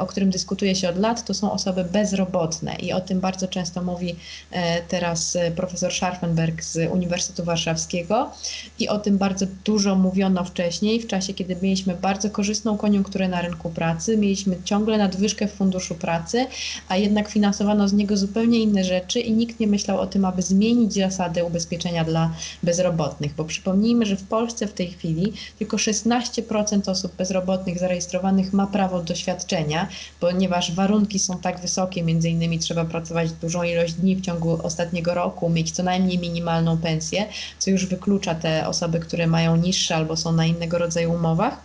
o 0.00 0.06
którym 0.06 0.30
dyskutuje 0.30 0.74
się 0.74 0.88
od 0.88 0.98
lat, 0.98 1.24
to 1.24 1.34
są 1.34 1.52
osoby 1.52 1.84
bezrobotne 1.84 2.74
i 2.74 2.92
o 2.92 3.00
tym 3.00 3.20
bardzo 3.20 3.48
często 3.48 3.82
mówi 3.82 4.16
e, 4.50 4.82
teraz 4.82 5.36
e, 5.36 5.50
profesor 5.50 5.92
Scharfenberg 5.92 6.62
z 6.62 6.92
Uniwersytetu 6.92 7.44
Warszawskiego 7.44 8.30
i 8.78 8.88
o 8.88 8.98
tym 8.98 9.18
bardzo 9.18 9.46
dużo 9.64 9.96
mówiono 9.96 10.44
wcześniej, 10.44 11.00
w 11.00 11.06
czasie 11.06 11.34
kiedy 11.34 11.56
mieliśmy 11.62 11.94
bardzo 11.94 12.30
korzystną 12.30 12.76
koniunkturę 12.76 13.28
na 13.28 13.42
rynku 13.42 13.70
pracy, 13.70 14.16
mieliśmy 14.16 14.56
ciągle 14.64 14.98
nadwyżkę 14.98 15.48
w 15.48 15.52
funduszu 15.52 15.94
pracy, 15.94 16.46
a 16.88 16.96
jednak 16.96 17.28
finansowano 17.28 17.88
z 17.88 17.92
niego 17.92 18.16
zupełnie 18.16 18.58
inne 18.60 18.84
rzeczy 18.84 19.20
i 19.20 19.32
nikt 19.32 19.60
nie 19.60 19.66
myślał 19.66 20.00
o 20.00 20.06
tym, 20.06 20.24
aby 20.24 20.42
zmienić 20.42 20.94
zasady 20.94 21.44
ubezpieczenia 21.44 22.04
dla 22.04 22.34
bezrobotnych, 22.62 23.34
bo 23.34 23.44
przypomnijmy, 23.44 24.06
że 24.06 24.16
w 24.16 24.24
Polsce 24.24 24.66
w 24.66 24.72
tej 24.72 24.90
chwili 24.90 25.32
tylko 25.58 25.76
16% 25.76 26.90
osób 26.90 27.16
bezrobotnych 27.16 27.78
zarejestrowanych 27.78 28.52
ma 28.52 28.66
prawo 28.66 29.02
do 29.02 29.14
świadczenia, 29.14 29.73
ponieważ 30.20 30.72
warunki 30.72 31.18
są 31.18 31.38
tak 31.38 31.60
wysokie, 31.60 32.02
między 32.02 32.28
innymi 32.30 32.58
trzeba 32.58 32.84
pracować 32.84 33.32
dużą 33.32 33.62
ilość 33.62 33.92
dni 33.92 34.16
w 34.16 34.20
ciągu 34.20 34.58
ostatniego 34.62 35.14
roku, 35.14 35.50
mieć 35.50 35.70
co 35.70 35.82
najmniej 35.82 36.18
minimalną 36.18 36.78
pensję, 36.78 37.26
co 37.58 37.70
już 37.70 37.86
wyklucza 37.86 38.34
te 38.34 38.68
osoby, 38.68 39.00
które 39.00 39.26
mają 39.26 39.56
niższe 39.56 39.96
albo 39.96 40.16
są 40.16 40.32
na 40.32 40.46
innego 40.46 40.78
rodzaju 40.78 41.12
umowach. 41.12 41.60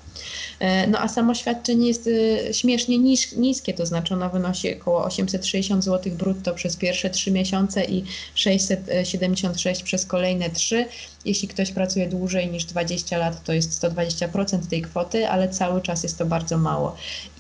No 0.88 1.00
a 1.00 1.08
samo 1.08 1.34
świadczenie 1.34 1.88
jest 1.88 2.10
śmiesznie 2.52 2.98
niskie, 3.38 3.74
to 3.74 3.86
znaczy 3.86 4.14
ono 4.14 4.30
wynosi 4.30 4.76
około 4.76 5.04
860 5.06 5.84
zł 5.84 6.14
brutto 6.14 6.54
przez 6.54 6.76
pierwsze 6.76 7.10
trzy 7.10 7.32
miesiące 7.32 7.86
i 7.86 8.04
676 8.36 9.84
przez 9.84 10.06
kolejne 10.06 10.50
trzy. 10.50 10.86
Jeśli 11.26 11.48
ktoś 11.48 11.72
pracuje 11.72 12.08
dłużej 12.08 12.48
niż 12.52 12.66
20 12.66 13.18
lat, 13.18 13.44
to 13.44 13.54
jest 13.54 13.84
120% 13.84 14.60
tej 14.70 14.82
kwoty, 14.82 15.30
ale 15.30 15.50
cały 15.50 15.82
czas 15.82 16.04
jest 16.04 16.18
to 16.18 16.26
bardzo 16.26 16.58
mało. 16.58 16.96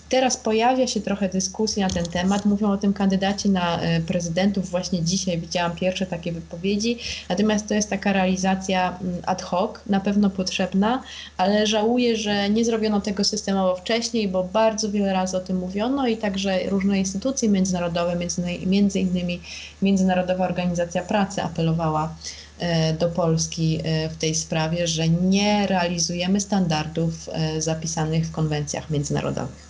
Teraz 0.09 0.37
pojawia 0.37 0.87
się 0.87 1.01
trochę 1.01 1.29
dyskusji 1.29 1.81
na 1.81 1.89
ten 1.89 2.05
temat. 2.05 2.45
Mówią 2.45 2.71
o 2.71 2.77
tym 2.77 2.93
kandydaci 2.93 3.49
na 3.49 3.81
e, 3.81 4.01
prezydentów. 4.01 4.69
Właśnie 4.69 5.03
dzisiaj 5.03 5.37
widziałam 5.37 5.75
pierwsze 5.75 6.05
takie 6.05 6.31
wypowiedzi. 6.31 6.97
Natomiast 7.29 7.67
to 7.67 7.73
jest 7.73 7.89
taka 7.89 8.13
realizacja 8.13 8.97
mm, 9.01 9.21
ad 9.25 9.41
hoc, 9.41 9.71
na 9.85 9.99
pewno 9.99 10.29
potrzebna, 10.29 11.03
ale 11.37 11.67
żałuję, 11.67 12.17
że 12.17 12.49
nie 12.49 12.65
zrobiono 12.65 13.01
tego 13.01 13.23
systemowo 13.23 13.75
wcześniej, 13.75 14.27
bo 14.27 14.43
bardzo 14.43 14.91
wiele 14.91 15.13
razy 15.13 15.37
o 15.37 15.39
tym 15.39 15.57
mówiono 15.57 16.07
i 16.07 16.17
także 16.17 16.59
różne 16.69 16.99
instytucje 16.99 17.49
międzynarodowe, 17.49 18.17
między 18.65 18.99
innymi 18.99 19.41
Międzynarodowa 19.81 20.45
Organizacja 20.45 21.01
Pracy 21.03 21.41
apelowała 21.41 22.15
e, 22.59 22.93
do 22.93 23.09
Polski 23.09 23.79
e, 23.83 24.09
w 24.09 24.17
tej 24.17 24.35
sprawie, 24.35 24.87
że 24.87 25.09
nie 25.09 25.67
realizujemy 25.67 26.41
standardów 26.41 27.29
zapisanych 27.59 28.25
w 28.25 28.31
konwencjach 28.31 28.89
międzynarodowych. 28.89 29.68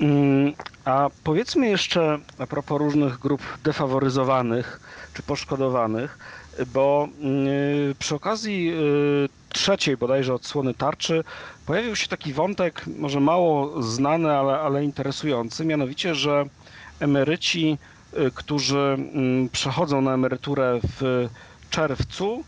Mm, 0.00 0.54
a 0.84 1.10
powiedzmy 1.22 1.68
jeszcze 1.68 2.18
a 2.38 2.46
propos 2.46 2.78
różnych 2.78 3.18
grup 3.18 3.42
defaworyzowanych 3.62 4.80
czy 5.12 5.22
poszkodowanych, 5.22 6.18
bo 6.66 7.08
mm, 7.18 7.46
przy 7.98 8.14
okazji 8.14 8.72
y, 8.72 9.28
trzeciej 9.48 9.96
bodajże 9.96 10.34
odsłony 10.34 10.74
tarczy 10.74 11.24
pojawił 11.64 11.96
się 11.96 12.08
taki 12.08 12.32
wątek, 12.32 12.86
może 12.86 13.20
mało 13.20 13.82
znany, 13.82 14.32
ale, 14.32 14.60
ale 14.60 14.84
interesujący, 14.84 15.64
mianowicie, 15.64 16.14
że 16.14 16.44
emeryci, 17.00 17.78
y, 18.18 18.30
którzy 18.34 18.78
mm, 18.78 19.50
przechodzą 19.50 20.00
na 20.00 20.14
emeryturę 20.14 20.80
w 21.00 21.28
czerwcu, 21.70 22.44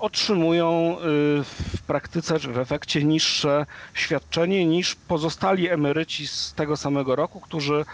otrzymują 0.00 0.96
y, 0.98 1.00
w 1.44 1.82
praktyce 1.86 2.40
czy 2.40 2.52
w 2.52 2.58
efekcie 2.58 3.04
niższe 3.04 3.66
świadczenie 3.94 4.66
niż 4.66 4.94
pozostali 4.94 5.68
emeryci 5.68 6.26
z 6.26 6.54
tego 6.54 6.76
samego 6.76 7.16
roku, 7.16 7.40
którzy 7.40 7.84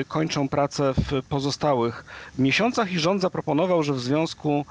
y, 0.00 0.04
kończą 0.08 0.48
pracę 0.48 0.94
w 0.94 1.22
pozostałych 1.28 2.04
miesiącach 2.38 2.92
i 2.92 2.98
rząd 2.98 3.22
zaproponował, 3.22 3.82
że 3.82 3.92
w 3.92 4.00
związku 4.00 4.64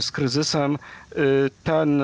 z 0.00 0.10
kryzysem 0.12 0.78
ten, 1.64 2.02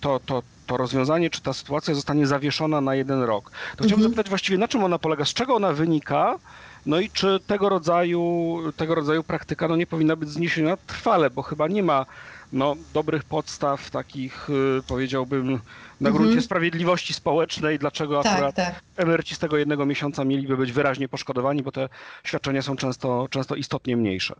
to, 0.00 0.20
to, 0.26 0.42
to 0.66 0.76
rozwiązanie 0.76 1.30
czy 1.30 1.40
ta 1.40 1.52
sytuacja 1.52 1.94
zostanie 1.94 2.26
zawieszona 2.26 2.80
na 2.80 2.94
jeden 2.94 3.22
rok. 3.22 3.50
To 3.50 3.76
chciałbym 3.76 3.92
mhm. 3.92 4.02
zapytać 4.02 4.28
właściwie, 4.28 4.58
na 4.58 4.68
czym 4.68 4.84
ona 4.84 4.98
polega, 4.98 5.24
z 5.24 5.34
czego 5.34 5.54
ona 5.54 5.72
wynika 5.72 6.38
no 6.86 7.00
i 7.00 7.10
czy 7.10 7.40
tego 7.46 7.68
rodzaju, 7.68 8.58
tego 8.76 8.94
rodzaju 8.94 9.24
praktyka 9.24 9.68
no 9.68 9.76
nie 9.76 9.86
powinna 9.86 10.16
być 10.16 10.28
zniesiona 10.28 10.76
trwale, 10.76 11.30
bo 11.30 11.42
chyba 11.42 11.68
nie 11.68 11.82
ma 11.82 12.06
no, 12.52 12.76
dobrych 12.94 13.24
podstaw 13.24 13.90
takich, 13.90 14.50
y, 14.50 14.82
powiedziałbym, 14.88 15.60
na 16.00 16.10
gruncie 16.10 16.28
mhm. 16.28 16.42
sprawiedliwości 16.42 17.14
społecznej, 17.14 17.78
dlaczego 17.78 18.22
tak, 18.22 18.32
akurat 18.32 18.54
tak. 18.54 18.80
emeryci 18.96 19.34
z 19.34 19.38
tego 19.38 19.56
jednego 19.56 19.86
miesiąca 19.86 20.24
mieliby 20.24 20.56
być 20.56 20.72
wyraźnie 20.72 21.08
poszkodowani, 21.08 21.62
bo 21.62 21.72
te 21.72 21.88
świadczenia 22.24 22.62
są 22.62 22.76
często, 22.76 23.28
często 23.30 23.54
istotnie 23.54 23.96
mniejsze. 23.96 24.34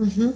Mhm. 0.00 0.32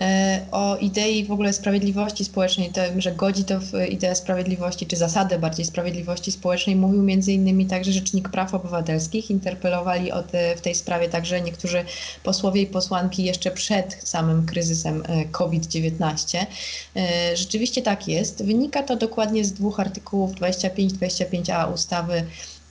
E, 0.00 0.40
o 0.50 0.76
idei 0.76 1.24
w 1.24 1.32
ogóle 1.32 1.52
sprawiedliwości 1.52 2.24
społecznej, 2.24 2.72
że 2.96 3.12
godzi 3.12 3.44
to 3.44 3.60
w 3.60 3.72
ideę 3.90 4.14
sprawiedliwości, 4.14 4.86
czy 4.86 4.96
zasadę 4.96 5.38
bardziej 5.38 5.64
sprawiedliwości 5.64 6.32
społecznej, 6.32 6.76
mówił 6.76 7.08
innymi 7.28 7.66
także 7.66 7.92
Rzecznik 7.92 8.28
Praw 8.28 8.54
Obywatelskich. 8.54 9.30
Interpelowali 9.30 10.12
o 10.12 10.22
te, 10.22 10.56
w 10.56 10.60
tej 10.60 10.74
sprawie 10.74 11.08
także 11.08 11.40
niektórzy 11.40 11.84
posłowie 12.22 12.62
i 12.62 12.66
posłanki 12.66 13.24
jeszcze 13.24 13.50
przed 13.50 14.08
samym 14.08 14.46
kryzysem 14.46 15.02
e, 15.06 15.24
COVID-19. 15.24 16.46
E, 16.96 17.36
rzeczywiście 17.36 17.82
tak 17.82 18.08
jest. 18.08 18.44
Wynika 18.44 18.82
to 18.82 18.96
dokładnie 18.96 19.44
z 19.44 19.52
dwóch 19.52 19.80
artykułów 19.80 20.32
25-25a 20.32 21.72
ustawy 21.72 22.24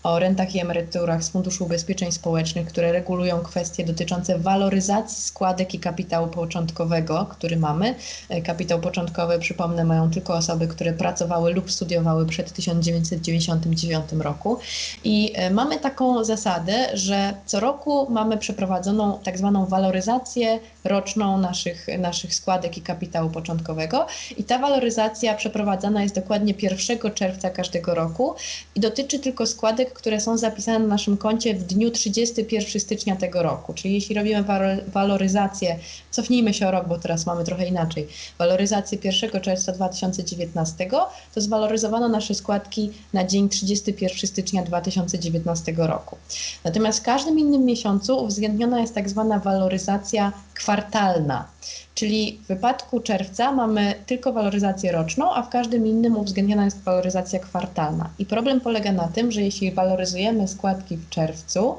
o 0.03 0.19
rentach 0.19 0.55
i 0.55 0.59
emeryturach 0.59 1.23
z 1.23 1.29
Funduszu 1.29 1.63
Ubezpieczeń 1.63 2.11
Społecznych, 2.11 2.67
które 2.67 2.91
regulują 2.91 3.39
kwestie 3.39 3.85
dotyczące 3.85 4.39
waloryzacji 4.39 5.23
składek 5.23 5.73
i 5.73 5.79
kapitału 5.79 6.27
początkowego, 6.27 7.25
który 7.29 7.57
mamy. 7.57 7.95
E, 8.29 8.41
kapitał 8.41 8.79
początkowy, 8.79 9.39
przypomnę, 9.39 9.83
mają 9.83 10.11
tylko 10.11 10.33
osoby, 10.33 10.67
które 10.67 10.93
pracowały 10.93 11.53
lub 11.53 11.71
studiowały 11.71 12.25
przed 12.25 12.53
1999 12.53 14.05
roku. 14.19 14.59
I 15.03 15.33
e, 15.35 15.49
mamy 15.49 15.79
taką 15.79 16.23
zasadę, 16.23 16.89
że 16.93 17.33
co 17.45 17.59
roku 17.59 18.07
mamy 18.09 18.37
przeprowadzoną 18.37 19.19
tak 19.23 19.37
zwaną 19.37 19.65
waloryzację 19.65 20.59
roczną 20.83 21.37
naszych, 21.37 21.87
naszych 21.99 22.35
składek 22.35 22.77
i 22.77 22.81
kapitału 22.81 23.29
początkowego. 23.29 24.07
I 24.37 24.43
ta 24.43 24.59
waloryzacja 24.59 25.35
przeprowadzana 25.35 26.03
jest 26.03 26.15
dokładnie 26.15 26.53
1 26.61 27.11
czerwca 27.13 27.49
każdego 27.49 27.95
roku 27.95 28.35
i 28.75 28.79
dotyczy 28.79 29.19
tylko 29.19 29.45
składek, 29.45 29.92
które 29.93 30.19
są 30.19 30.37
zapisane 30.37 30.79
na 30.79 30.87
naszym 30.87 31.17
koncie 31.17 31.53
w 31.53 31.63
dniu 31.63 31.91
31 31.91 32.81
stycznia 32.81 33.15
tego 33.15 33.43
roku. 33.43 33.73
Czyli 33.73 33.93
jeśli 33.93 34.15
robimy 34.15 34.43
waloryzację, 34.87 35.79
cofnijmy 36.11 36.53
się 36.53 36.67
o 36.67 36.71
rok, 36.71 36.87
bo 36.87 36.97
teraz 36.97 37.25
mamy 37.25 37.43
trochę 37.43 37.67
inaczej, 37.67 38.07
waloryzację 38.37 38.97
1 39.03 39.41
czerwca 39.41 39.71
2019, 39.71 40.89
to 41.35 41.41
zwaloryzowano 41.41 42.09
nasze 42.09 42.35
składki 42.35 42.91
na 43.13 43.23
dzień 43.23 43.49
31 43.49 44.29
stycznia 44.29 44.63
2019 44.63 45.73
roku. 45.77 46.17
Natomiast 46.63 46.99
w 46.99 47.03
każdym 47.03 47.39
innym 47.39 47.65
miesiącu 47.65 48.23
uwzględniona 48.23 48.79
jest 48.79 48.95
tak 48.95 49.09
zwana 49.09 49.39
waloryzacja 49.39 50.31
kwartalna. 50.53 51.47
Czyli 51.95 52.39
w 52.43 52.47
wypadku 52.47 52.99
czerwca 52.99 53.51
mamy 53.51 53.93
tylko 54.05 54.33
waloryzację 54.33 54.91
roczną, 54.91 55.33
a 55.33 55.43
w 55.43 55.49
każdym 55.49 55.87
innym 55.87 56.17
uwzględniona 56.17 56.65
jest 56.65 56.83
waloryzacja 56.83 57.39
kwartalna. 57.39 58.09
I 58.19 58.25
problem 58.25 58.61
polega 58.61 58.91
na 58.91 59.07
tym, 59.07 59.31
że 59.31 59.41
jeśli 59.41 59.71
waloryzujemy 59.71 60.47
składki 60.47 60.97
w 60.97 61.09
czerwcu, 61.09 61.75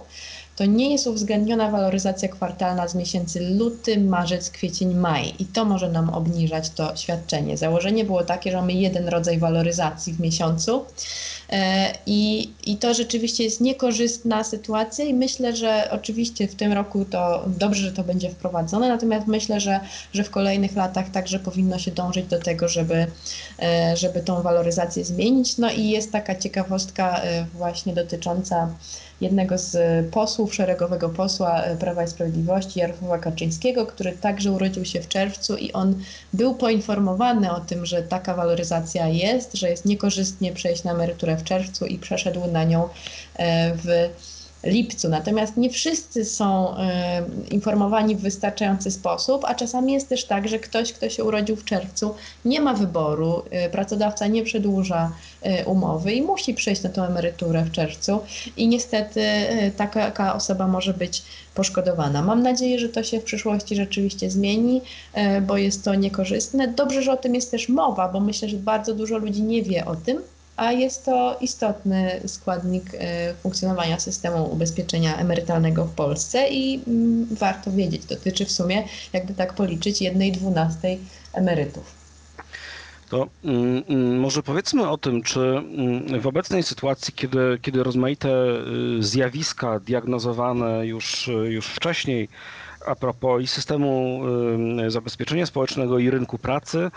to 0.57 0.65
nie 0.65 0.93
jest 0.93 1.07
uwzględniona 1.07 1.71
waloryzacja 1.71 2.29
kwartalna 2.29 2.89
z 2.89 2.95
miesięcy 2.95 3.41
luty, 3.41 4.01
marzec, 4.01 4.51
kwiecień, 4.51 4.95
maj 4.95 5.35
i 5.39 5.45
to 5.45 5.65
może 5.65 5.89
nam 5.89 6.11
obniżać 6.11 6.71
to 6.71 6.97
świadczenie. 6.97 7.57
Założenie 7.57 8.05
było 8.05 8.25
takie, 8.25 8.51
że 8.51 8.57
mamy 8.57 8.73
jeden 8.73 9.09
rodzaj 9.09 9.39
waloryzacji 9.39 10.13
w 10.13 10.21
miesiącu 10.21 10.85
i, 12.07 12.51
i 12.67 12.77
to 12.77 12.95
rzeczywiście 12.95 13.45
jest 13.45 13.61
niekorzystna 13.61 14.45
sytuacja 14.45 15.05
i 15.05 15.15
myślę, 15.15 15.57
że 15.57 15.89
oczywiście 15.91 16.49
w 16.49 16.55
tym 16.55 16.73
roku 16.73 17.05
to 17.05 17.45
dobrze, 17.47 17.83
że 17.83 17.93
to 17.93 18.05
będzie 18.05 18.31
wprowadzone, 18.31 18.89
natomiast 18.89 19.27
myślę, 19.27 19.61
że, 19.61 19.81
że 20.13 20.25
w 20.25 20.31
kolejnych 20.31 20.77
latach 20.77 21.11
także 21.11 21.39
powinno 21.39 21.79
się 21.79 21.91
dążyć 21.91 22.27
do 22.27 22.39
tego, 22.39 22.69
żeby, 22.69 23.07
e, 23.63 23.97
żeby 23.97 24.21
tą 24.21 24.43
waloryzację 24.43 25.05
zmienić. 25.05 25.59
No 25.59 25.71
i 25.71 25.89
jest 25.89 26.13
taka 26.13 26.35
ciekawostka 26.35 27.23
e, 27.23 27.47
właśnie 27.55 27.95
dotycząca 27.95 28.69
jednego 29.21 29.59
z 29.59 29.77
posłów, 30.11 30.55
szeregowego 30.55 31.09
posła 31.09 31.63
e, 31.63 31.77
Prawa 31.77 32.05
i 32.05 32.09
Sprawiedliwości, 32.09 32.81
Jarosława 32.81 33.19
Kaczyńskiego, 33.19 33.87
który 33.87 34.13
także 34.13 34.53
urodził 34.53 34.85
się 34.85 35.01
w 35.01 35.09
czerwcu 35.09 35.57
i 35.57 35.73
on 35.73 35.95
był 36.33 36.55
poinformowany 36.55 37.53
o 37.53 37.61
tym, 37.61 37.87
że 37.87 38.03
taka 38.03 38.35
waloryzacja 38.35 39.09
jest, 39.09 39.55
że 39.55 39.71
jest 39.71 39.85
niekorzystnie 39.85 40.53
przejść 40.53 40.85
na 40.85 40.93
emeryturę 40.93 41.34
w 41.37 41.45
czerwcu 41.45 41.87
i 41.87 41.99
przeszedł 41.99 42.47
na 42.47 42.65
nią 42.65 42.89
e, 43.37 43.75
w 43.75 44.11
lipcu. 44.65 45.09
Natomiast 45.09 45.57
nie 45.57 45.71
wszyscy 45.71 46.25
są 46.25 46.77
e, 46.77 47.23
informowani 47.51 48.17
w 48.17 48.21
wystarczający 48.21 48.91
sposób, 48.91 49.45
a 49.45 49.55
czasami 49.55 49.93
jest 49.93 50.09
też 50.09 50.25
tak, 50.25 50.49
że 50.49 50.59
ktoś, 50.59 50.93
kto 50.93 51.09
się 51.09 51.25
urodził 51.25 51.57
w 51.57 51.65
czerwcu, 51.65 52.15
nie 52.45 52.61
ma 52.61 52.75
wyboru, 52.75 53.43
e, 53.51 53.71
pracodawca 53.71 54.27
nie 54.27 54.43
przedłuża 54.43 55.13
umowy 55.67 56.13
i 56.13 56.23
musi 56.23 56.55
przejść 56.55 56.83
na 56.83 56.91
tę 56.91 57.03
emeryturę 57.03 57.65
w 57.65 57.71
czerwcu 57.73 58.21
i 58.57 58.69
niestety 58.69 59.25
taka 59.77 60.35
osoba 60.35 60.67
może 60.67 60.95
być 60.95 61.23
poszkodowana. 61.55 62.23
Mam 62.23 62.43
nadzieję, 62.43 62.79
że 62.79 62.89
to 62.89 63.03
się 63.03 63.21
w 63.21 63.25
przyszłości 63.25 63.77
rzeczywiście 63.77 64.31
zmieni, 64.31 64.81
bo 65.47 65.57
jest 65.57 65.85
to 65.85 65.95
niekorzystne. 65.95 66.69
Dobrze, 66.69 67.03
że 67.03 67.13
o 67.13 67.17
tym 67.17 67.35
jest 67.35 67.51
też 67.51 67.69
mowa, 67.69 68.09
bo 68.09 68.21
myślę, 68.21 68.49
że 68.49 68.57
bardzo 68.57 68.95
dużo 68.95 69.19
ludzi 69.19 69.43
nie 69.43 69.63
wie 69.63 69.85
o 69.85 69.97
tym, 69.97 70.19
a 70.57 70.73
jest 70.73 71.05
to 71.05 71.37
istotny 71.41 72.21
składnik 72.27 72.85
e, 72.95 73.35
funkcjonowania 73.35 74.01
systemu 74.01 74.53
ubezpieczenia 74.53 75.17
emerytalnego 75.17 75.85
w 75.85 75.95
Polsce 75.95 76.49
i 76.49 76.83
mm, 76.87 77.27
warto 77.31 77.73
wiedzieć, 77.73 78.05
dotyczy 78.05 78.45
w 78.45 78.53
sumie, 78.53 78.85
jakby 79.13 79.35
tak 79.35 79.55
policzyć, 79.55 80.03
jednej 80.03 80.33
dwunastej 80.33 80.99
emerytów. 81.33 81.95
To 83.09 83.29
mm, 83.45 83.83
mm, 83.89 84.19
może 84.19 84.43
powiedzmy 84.43 84.91
o 84.91 84.99
tym, 84.99 85.23
czy 85.23 85.63
w 86.21 86.27
obecnej 86.27 86.63
sytuacji, 86.63 87.15
kiedy, 87.15 87.59
kiedy 87.63 87.83
rozmaite 87.83 88.29
y, 88.29 89.03
zjawiska 89.03 89.81
diagnozowane 89.81 90.87
już, 90.87 91.31
już 91.45 91.67
wcześniej 91.67 92.29
a 92.87 92.95
propos 92.95 93.43
i 93.43 93.47
systemu 93.47 94.21
zabezpieczenia 94.89 95.47
społecznego, 95.47 95.99
i 95.99 96.11
rynku 96.11 96.39
pracy, 96.39 96.91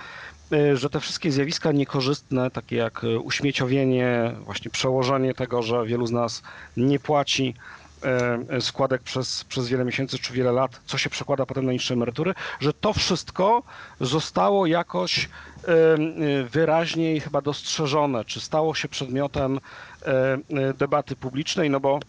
że 0.73 0.89
te 0.89 0.99
wszystkie 0.99 1.31
zjawiska 1.31 1.71
niekorzystne, 1.71 2.51
takie 2.51 2.75
jak 2.75 3.01
uśmieciowienie, 3.23 4.36
właśnie 4.45 4.71
przełożenie 4.71 5.33
tego, 5.33 5.62
że 5.62 5.86
wielu 5.86 6.07
z 6.07 6.12
nas 6.12 6.41
nie 6.77 6.99
płaci 6.99 7.55
E, 8.03 8.62
składek 8.62 9.03
przez, 9.03 9.43
przez 9.43 9.67
wiele 9.67 9.86
miesięcy 9.86 10.19
czy 10.19 10.33
wiele 10.33 10.51
lat, 10.51 10.81
co 10.86 10.97
się 10.97 11.10
przekłada 11.10 11.45
potem 11.45 11.65
na 11.65 11.71
niższe 11.71 11.93
emerytury, 11.93 12.33
że 12.60 12.73
to 12.73 12.93
wszystko 12.93 13.63
zostało 13.99 14.65
jakoś 14.65 15.25
e, 15.25 15.97
wyraźniej 16.43 17.19
chyba 17.19 17.41
dostrzeżone, 17.41 18.25
czy 18.25 18.39
stało 18.39 18.75
się 18.75 18.89
przedmiotem 18.89 19.60
e, 20.01 20.38
debaty 20.73 21.15
publicznej, 21.15 21.69
no 21.69 21.79
bo 21.79 21.99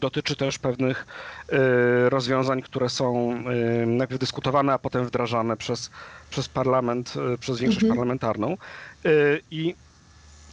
dotyczy 0.00 0.36
też 0.36 0.58
pewnych 0.58 1.06
rozwiązań, 2.08 2.62
które 2.62 2.88
są 2.88 3.34
najpierw 3.86 4.20
dyskutowane, 4.20 4.72
a 4.72 4.78
potem 4.78 5.04
wdrażane 5.04 5.56
przez, 5.56 5.90
przez 6.30 6.48
parlament, 6.48 7.14
przez 7.40 7.58
większość 7.58 7.84
mhm. 7.84 7.96
parlamentarną. 7.96 8.56
I 9.50 9.74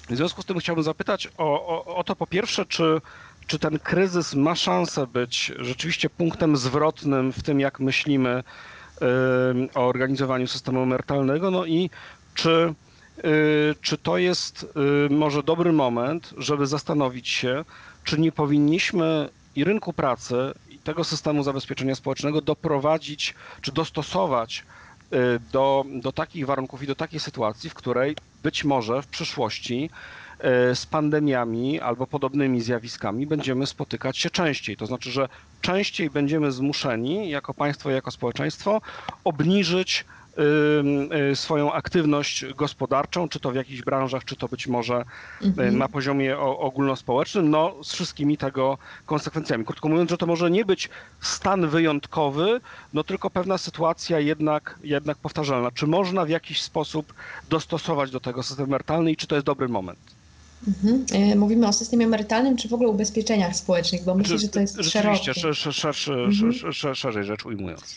w 0.09 0.15
związku 0.15 0.41
z 0.41 0.45
tym 0.45 0.59
chciałbym 0.59 0.83
zapytać 0.83 1.29
o, 1.37 1.67
o, 1.67 1.95
o 1.95 2.03
to 2.03 2.15
po 2.15 2.27
pierwsze, 2.27 2.65
czy 2.65 3.01
czy 3.47 3.59
ten 3.59 3.79
kryzys 3.79 4.35
ma 4.35 4.55
szansę 4.55 5.07
być 5.07 5.51
rzeczywiście 5.59 6.09
punktem 6.09 6.57
zwrotnym 6.57 7.33
w 7.33 7.43
tym, 7.43 7.59
jak 7.59 7.79
myślimy 7.79 8.43
o 9.75 9.87
organizowaniu 9.87 10.47
systemu 10.47 10.83
emerytalnego, 10.83 11.51
no 11.51 11.65
i 11.65 11.89
czy, 12.33 12.73
y, 13.17 13.75
czy 13.81 13.97
to 13.97 14.17
jest 14.17 14.63
y, 15.07 15.13
może 15.13 15.43
dobry 15.43 15.73
moment, 15.73 16.33
żeby 16.37 16.67
zastanowić 16.67 17.29
się, 17.29 17.65
czy 18.03 18.19
nie 18.19 18.31
powinniśmy 18.31 19.29
i 19.55 19.63
rynku 19.63 19.93
pracy, 19.93 20.35
i 20.69 20.79
tego 20.79 21.03
systemu 21.03 21.43
zabezpieczenia 21.43 21.95
społecznego 21.95 22.41
doprowadzić, 22.41 23.35
czy 23.61 23.71
dostosować 23.71 24.65
y, 25.13 25.39
do, 25.51 25.85
do 26.01 26.11
takich 26.11 26.45
warunków 26.45 26.83
i 26.83 26.87
do 26.87 26.95
takiej 26.95 27.19
sytuacji, 27.19 27.69
w 27.69 27.73
której 27.73 28.15
być 28.43 28.63
może 28.63 29.01
w 29.01 29.07
przyszłości 29.07 29.89
E, 30.43 30.75
z 30.75 30.85
pandemiami 30.85 31.79
albo 31.79 32.07
podobnymi 32.07 32.61
zjawiskami 32.61 33.27
będziemy 33.27 33.67
spotykać 33.67 34.17
się 34.17 34.29
częściej. 34.29 34.77
To 34.77 34.85
znaczy, 34.85 35.11
że 35.11 35.29
częściej 35.61 36.09
będziemy 36.09 36.51
zmuszeni 36.51 37.29
jako 37.29 37.53
państwo, 37.53 37.89
jako 37.89 38.11
społeczeństwo 38.11 38.81
obniżyć 39.23 40.05
swoją 41.33 41.73
aktywność 41.73 42.45
gospodarczą, 42.55 43.29
czy 43.29 43.39
to 43.39 43.51
w 43.51 43.55
jakichś 43.55 43.81
branżach, 43.81 44.25
czy 44.25 44.35
to 44.35 44.47
być 44.47 44.67
może 44.67 44.95
e, 44.95 45.45
mhm. 45.45 45.77
na 45.77 45.87
poziomie 45.87 46.39
ogólnospołecznym, 46.39 47.49
no 47.49 47.75
z 47.83 47.93
wszystkimi 47.93 48.37
tego 48.37 48.77
konsekwencjami. 49.05 49.65
Krótko 49.65 49.89
mówiąc, 49.89 50.09
że 50.09 50.17
to 50.17 50.25
może 50.25 50.51
nie 50.51 50.65
być 50.65 50.89
stan 51.21 51.67
wyjątkowy, 51.67 52.61
no 52.93 53.03
tylko 53.03 53.29
pewna 53.29 53.57
sytuacja 53.57 54.19
jednak, 54.19 54.79
jednak 54.83 55.17
powtarzalna. 55.17 55.71
Czy 55.71 55.87
można 55.87 56.25
w 56.25 56.29
jakiś 56.29 56.61
sposób 56.61 57.13
dostosować 57.49 58.11
do 58.11 58.19
tego 58.19 58.43
system 58.43 58.65
emerytalny 58.65 59.11
i 59.11 59.15
czy 59.15 59.27
to 59.27 59.35
jest 59.35 59.45
dobry 59.45 59.67
moment? 59.67 60.22
Mhm. 60.67 61.05
E, 61.13 61.35
mówimy 61.35 61.67
o 61.67 61.73
systemie 61.73 62.05
emerytalnym, 62.05 62.57
czy 62.57 62.67
w 62.67 62.73
ogóle 62.73 62.89
ubezpieczeniach 62.89 63.55
społecznych, 63.55 64.03
bo 64.03 64.15
myślę, 64.15 64.37
że 64.37 64.47
to 64.47 64.59
jest 64.59 64.77
Rzeczywiście, 64.77 65.33
szerszy, 65.33 65.73
szerszy, 65.73 66.13
mhm. 66.13 66.73
szerzej 66.95 67.23
rzecz 67.23 67.45
ujmując. 67.45 67.95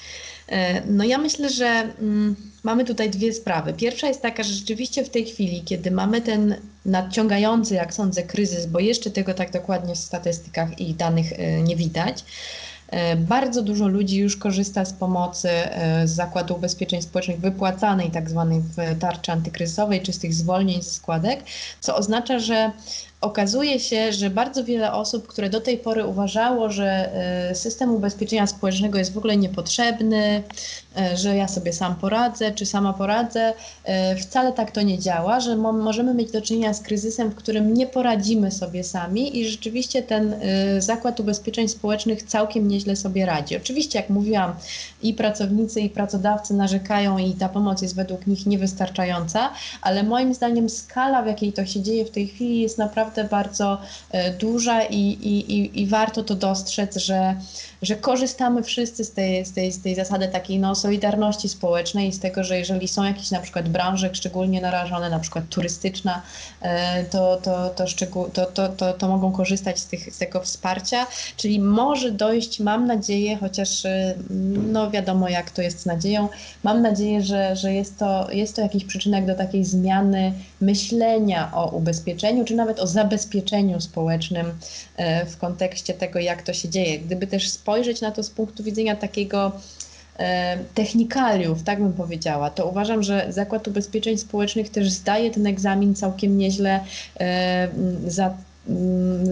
E, 0.48 0.86
no 0.86 1.04
ja 1.04 1.18
myślę, 1.18 1.50
że 1.50 1.66
mm, 1.66 2.36
mamy 2.62 2.84
tutaj 2.84 3.10
dwie 3.10 3.32
sprawy. 3.32 3.72
Pierwsza 3.72 4.08
jest 4.08 4.22
taka, 4.22 4.42
że 4.42 4.52
rzeczywiście 4.52 5.04
w 5.04 5.10
tej 5.10 5.24
chwili, 5.24 5.62
kiedy 5.64 5.90
mamy 5.90 6.20
ten 6.20 6.56
nadciągający, 6.84 7.74
jak 7.74 7.94
sądzę, 7.94 8.22
kryzys, 8.22 8.66
bo 8.66 8.80
jeszcze 8.80 9.10
tego 9.10 9.34
tak 9.34 9.52
dokładnie 9.52 9.94
w 9.94 9.98
statystykach 9.98 10.80
i 10.80 10.94
danych 10.94 11.32
e, 11.32 11.62
nie 11.62 11.76
widać, 11.76 12.24
bardzo 13.16 13.62
dużo 13.62 13.88
ludzi 13.88 14.18
już 14.18 14.36
korzysta 14.36 14.84
z 14.84 14.92
pomocy 14.92 15.48
e, 15.50 16.08
z 16.08 16.10
Zakładu 16.10 16.54
Ubezpieczeń 16.54 17.02
Społecznych 17.02 17.40
wypłacanej 17.40 18.10
tak 18.10 18.30
zwanej 18.30 18.60
w 18.60 18.98
tarczy 18.98 19.32
antykryzysowej 19.32 20.02
czy 20.02 20.12
z 20.12 20.18
tych 20.18 20.34
zwolnień 20.34 20.82
z 20.82 20.92
składek, 20.92 21.44
co 21.80 21.96
oznacza, 21.96 22.38
że 22.38 22.70
okazuje 23.20 23.80
się, 23.80 24.12
że 24.12 24.30
bardzo 24.30 24.64
wiele 24.64 24.92
osób, 24.92 25.26
które 25.26 25.50
do 25.50 25.60
tej 25.60 25.78
pory 25.78 26.06
uważało, 26.06 26.70
że 26.70 27.14
e, 27.50 27.54
system 27.54 27.94
ubezpieczenia 27.94 28.46
społecznego 28.46 28.98
jest 28.98 29.12
w 29.12 29.18
ogóle 29.18 29.36
niepotrzebny, 29.36 30.42
e, 30.96 31.16
że 31.16 31.36
ja 31.36 31.48
sobie 31.48 31.72
sam 31.72 31.96
poradzę, 31.96 32.52
czy 32.52 32.66
sama 32.66 32.92
poradzę, 32.92 33.52
e, 33.84 34.16
wcale 34.16 34.52
tak 34.52 34.70
to 34.70 34.82
nie 34.82 34.98
działa, 34.98 35.40
że 35.40 35.56
możemy 35.56 36.14
mieć 36.14 36.30
do 36.30 36.42
czynienia 36.42 36.74
z 36.74 36.80
kryzysem, 36.80 37.30
w 37.30 37.34
którym 37.34 37.74
nie 37.74 37.86
poradzimy 37.86 38.50
sobie 38.50 38.84
sami 38.84 39.38
i 39.38 39.48
rzeczywiście 39.48 40.02
ten 40.02 40.34
Zakład 40.78 41.20
Ubezpieczeń 41.20 41.68
Społecznych 41.68 42.22
całkiem 42.22 42.68
nieźle 42.68 42.96
sobie 42.96 43.26
radzi. 43.26 43.56
Oczywiście, 43.56 43.98
jak 43.98 44.10
mówiłam, 44.10 44.54
i 45.02 45.14
pracownicy, 45.14 45.80
i 45.80 45.90
pracodawcy 45.90 46.54
narzekają 46.54 47.18
i 47.18 47.32
ta 47.32 47.48
pomoc 47.48 47.82
jest 47.82 47.96
według 47.96 48.26
nich 48.26 48.46
niewystarczająca, 48.46 49.50
ale 49.82 50.02
moim 50.02 50.34
zdaniem 50.34 50.68
skala, 50.68 51.22
w 51.22 51.26
jakiej 51.26 51.52
to 51.52 51.66
się 51.66 51.82
dzieje 51.82 52.04
w 52.04 52.10
tej 52.10 52.28
chwili 52.28 52.60
jest 52.60 52.78
naprawdę 52.78 53.05
naprawdę 53.06 53.30
bardzo 53.30 53.78
e, 54.10 54.30
duża 54.30 54.82
i, 54.82 54.96
i, 54.96 55.82
i 55.82 55.86
warto 55.86 56.22
to 56.22 56.34
dostrzec, 56.34 56.96
że, 56.96 57.34
że 57.82 57.96
korzystamy 57.96 58.62
wszyscy 58.62 59.04
z 59.04 59.12
tej, 59.12 59.46
z, 59.46 59.52
tej, 59.52 59.72
z 59.72 59.82
tej 59.82 59.94
zasady 59.94 60.28
takiej 60.28 60.58
no, 60.58 60.74
solidarności 60.74 61.48
społecznej 61.48 62.08
i 62.08 62.12
z 62.12 62.20
tego, 62.20 62.44
że 62.44 62.58
jeżeli 62.58 62.88
są 62.88 63.04
jakieś 63.04 63.30
na 63.30 63.40
przykład 63.40 63.68
branże 63.68 64.14
szczególnie 64.14 64.60
narażone, 64.60 65.10
na 65.10 65.18
przykład 65.18 65.44
turystyczna, 65.48 66.22
e, 66.60 67.04
to, 67.04 67.36
to, 67.36 67.70
to, 67.70 67.86
szczegół, 67.86 68.28
to, 68.28 68.46
to, 68.46 68.68
to, 68.68 68.92
to 68.92 69.08
mogą 69.08 69.32
korzystać 69.32 69.78
z, 69.78 69.86
tych, 69.86 70.14
z 70.14 70.18
tego 70.18 70.40
wsparcia, 70.40 71.06
czyli 71.36 71.60
może 71.60 72.10
dojść, 72.10 72.60
mam 72.60 72.86
nadzieję, 72.86 73.36
chociaż 73.36 73.86
e, 73.86 74.14
no 74.72 74.90
wiadomo 74.90 75.28
jak 75.28 75.50
to 75.50 75.62
jest 75.62 75.80
z 75.80 75.86
nadzieją, 75.86 76.28
mam 76.62 76.82
nadzieję, 76.82 77.22
że, 77.22 77.56
że 77.56 77.72
jest, 77.72 77.98
to, 77.98 78.30
jest 78.30 78.56
to 78.56 78.62
jakiś 78.62 78.84
przyczynek 78.84 79.26
do 79.26 79.34
takiej 79.34 79.64
zmiany 79.64 80.32
myślenia 80.60 81.50
o 81.54 81.70
ubezpieczeniu, 81.70 82.44
czy 82.44 82.54
nawet 82.54 82.80
o 82.80 82.86
zabezpieczeniu 82.96 83.80
społecznym 83.80 84.46
e, 84.96 85.26
w 85.26 85.36
kontekście 85.38 85.94
tego, 85.94 86.18
jak 86.18 86.42
to 86.42 86.52
się 86.52 86.68
dzieje. 86.68 86.98
Gdyby 86.98 87.26
też 87.26 87.48
spojrzeć 87.48 88.00
na 88.00 88.10
to 88.10 88.22
z 88.22 88.30
punktu 88.30 88.62
widzenia 88.62 88.96
takiego 88.96 89.52
e, 90.18 90.58
technikaliów, 90.74 91.62
tak 91.62 91.78
bym 91.82 91.92
powiedziała, 91.92 92.50
to 92.50 92.66
uważam, 92.66 93.02
że 93.02 93.26
Zakład 93.28 93.68
Ubezpieczeń 93.68 94.18
Społecznych 94.18 94.70
też 94.70 94.90
zdaje 94.90 95.30
ten 95.30 95.46
egzamin 95.46 95.94
całkiem 95.94 96.38
nieźle 96.38 96.80
e, 97.20 97.68
za 98.06 98.34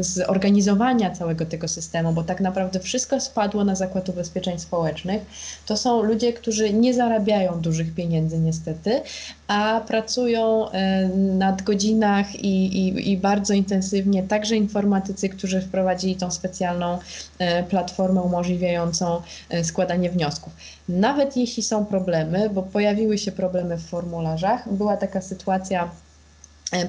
zorganizowania 0.00 1.10
całego 1.10 1.46
tego 1.46 1.68
systemu, 1.68 2.12
bo 2.12 2.22
tak 2.22 2.40
naprawdę 2.40 2.80
wszystko 2.80 3.20
spadło 3.20 3.64
na 3.64 3.74
Zakład 3.74 4.08
Ubezpieczeń 4.08 4.58
Społecznych. 4.58 5.22
To 5.66 5.76
są 5.76 6.02
ludzie, 6.02 6.32
którzy 6.32 6.72
nie 6.72 6.94
zarabiają 6.94 7.60
dużych 7.60 7.94
pieniędzy 7.94 8.38
niestety, 8.38 9.00
a 9.48 9.80
pracują 9.86 10.70
e, 10.70 11.08
nad 11.16 11.62
godzinach 11.62 12.34
i, 12.34 12.66
i, 12.66 13.12
i 13.12 13.18
bardzo 13.18 13.54
intensywnie, 13.54 14.22
także 14.22 14.56
informatycy, 14.56 15.28
którzy 15.28 15.60
wprowadzili 15.60 16.16
tą 16.16 16.30
specjalną 16.30 16.98
e, 17.38 17.62
platformę 17.62 18.22
umożliwiającą 18.22 19.22
e, 19.50 19.64
składanie 19.64 20.10
wniosków. 20.10 20.52
Nawet 20.88 21.36
jeśli 21.36 21.62
są 21.62 21.86
problemy, 21.86 22.50
bo 22.50 22.62
pojawiły 22.62 23.18
się 23.18 23.32
problemy 23.32 23.76
w 23.76 23.82
formularzach, 23.82 24.72
była 24.72 24.96
taka 24.96 25.20
sytuacja 25.20 25.90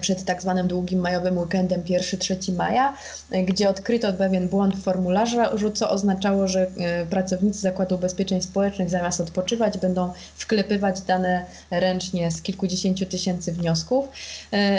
przed 0.02 0.26
tak 0.26 0.42
zwanym 0.42 0.68
długim 0.68 1.00
majowym 1.00 1.38
weekendem 1.38 1.82
1-3 1.82 2.54
maja, 2.54 2.94
e, 3.32 3.44
gdzie 3.44 3.70
odkryto 3.70 4.14
pewien 4.14 4.48
błąd 4.48 4.76
w 4.76 4.84
formularzu, 4.84 5.72
co 5.74 5.90
oznaczało, 5.90 6.48
że 6.48 6.68
e, 6.78 7.06
pracownicy 7.06 7.60
Zakładu 7.60 7.96
Ubezpieczeń 7.96 8.42
Społecznych 8.42 8.90
zamiast 8.90 9.22
odpoczywać 9.22 9.78
będą 9.78 10.14
wklepywać 10.36 11.02
dane 11.02 11.46
ręcznie 11.72 12.32
z 12.32 12.42
kilkudziesięciu 12.42 13.06
tysięcy 13.06 13.52
wniosków. 13.52 14.06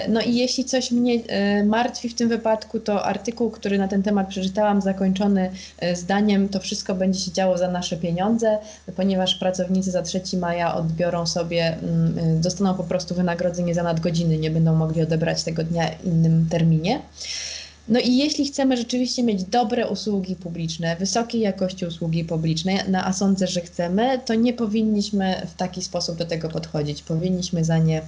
No 0.08 0.20
i 0.20 0.34
jeśli 0.34 0.64
coś 0.64 0.90
mnie 0.90 1.20
martwi 1.64 2.08
w 2.08 2.14
tym 2.14 2.28
wypadku, 2.28 2.80
to 2.80 3.04
artykuł, 3.04 3.50
który 3.50 3.78
na 3.78 3.88
ten 3.88 4.02
temat 4.02 4.28
przeczytałam, 4.28 4.82
zakończony 4.82 5.50
zdaniem, 5.94 6.48
to 6.48 6.60
wszystko 6.60 6.94
będzie 6.94 7.20
się 7.20 7.32
działo 7.32 7.58
za 7.58 7.68
nasze 7.68 7.96
pieniądze, 7.96 8.58
ponieważ 8.96 9.34
pracownicy 9.34 9.90
za 9.90 10.02
3 10.02 10.20
maja 10.40 10.74
odbiorą 10.74 11.26
sobie, 11.26 11.66
mm, 11.66 12.40
dostaną 12.40 12.74
po 12.74 12.84
prostu 12.84 13.14
wynagrodzenie 13.14 13.74
za 13.74 13.82
nadgodziny, 13.82 14.38
nie 14.38 14.50
będą 14.50 14.74
mogli 14.74 14.95
mogli 14.96 15.02
odebrać 15.02 15.44
tego 15.44 15.64
dnia 15.64 15.88
innym 16.04 16.48
terminie. 16.50 17.00
No 17.88 18.00
i 18.00 18.16
jeśli 18.16 18.46
chcemy 18.46 18.76
rzeczywiście 18.76 19.22
mieć 19.22 19.44
dobre 19.44 19.88
usługi 19.88 20.36
publiczne, 20.36 20.96
wysokiej 20.96 21.40
jakości 21.40 21.86
usługi 21.86 22.24
publiczne, 22.24 22.72
no 22.88 22.98
a 23.04 23.12
sądzę, 23.12 23.46
że 23.46 23.60
chcemy, 23.60 24.20
to 24.24 24.34
nie 24.34 24.52
powinniśmy 24.52 25.46
w 25.46 25.54
taki 25.54 25.82
sposób 25.82 26.16
do 26.16 26.24
tego 26.24 26.48
podchodzić. 26.48 27.02
Powinniśmy 27.02 27.64
za 27.64 27.78
nie 27.78 28.02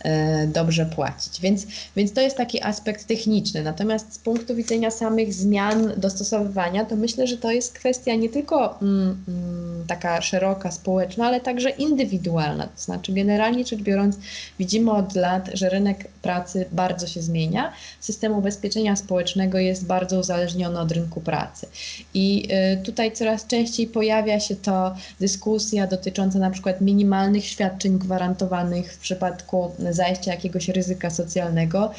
e, 0.00 0.46
dobrze 0.46 0.86
płacić. 0.86 1.40
Więc, 1.40 1.66
więc 1.96 2.12
to 2.12 2.20
jest 2.20 2.36
taki 2.36 2.62
aspekt 2.62 3.06
techniczny. 3.06 3.62
Natomiast 3.62 4.14
z 4.14 4.18
punktu 4.18 4.54
widzenia 4.54 4.90
samych 4.90 5.34
zmian, 5.34 5.92
dostosowywania, 5.96 6.84
to 6.84 6.96
myślę, 6.96 7.26
że 7.26 7.36
to 7.36 7.50
jest 7.50 7.72
kwestia 7.72 8.14
nie 8.14 8.28
tylko 8.28 8.80
mm, 8.82 9.24
mm, 9.28 9.84
taka 9.86 10.22
szeroka, 10.22 10.70
społeczna, 10.70 11.26
ale 11.26 11.40
także 11.40 11.70
indywidualna. 11.70 12.66
To 12.66 12.82
znaczy, 12.82 13.12
generalnie 13.12 13.66
rzecz 13.66 13.82
biorąc, 13.82 14.16
widzimy 14.58 14.92
od 14.92 15.14
lat, 15.14 15.50
że 15.54 15.68
rynek 15.68 16.08
pracy 16.22 16.66
bardzo 16.72 17.06
się 17.06 17.22
zmienia. 17.22 17.72
System 18.00 18.32
ubezpieczenia 18.32 18.96
społecznego 18.96 19.19
jest 19.58 19.86
bardzo 19.86 20.18
uzależniony 20.18 20.80
od 20.80 20.92
rynku 20.92 21.20
pracy. 21.20 21.66
I 22.14 22.48
y, 22.80 22.82
tutaj 22.82 23.12
coraz 23.12 23.46
częściej 23.46 23.86
pojawia 23.86 24.40
się 24.40 24.56
to 24.56 24.94
dyskusja 25.20 25.86
dotycząca 25.86 26.38
na 26.38 26.50
przykład 26.50 26.80
minimalnych 26.80 27.44
świadczeń 27.44 27.98
gwarantowanych 27.98 28.94
w 28.94 28.98
przypadku 28.98 29.70
zajścia 29.90 30.30
jakiegoś 30.30 30.68
ryzyka 30.68 31.10
socjalnego, 31.10 31.90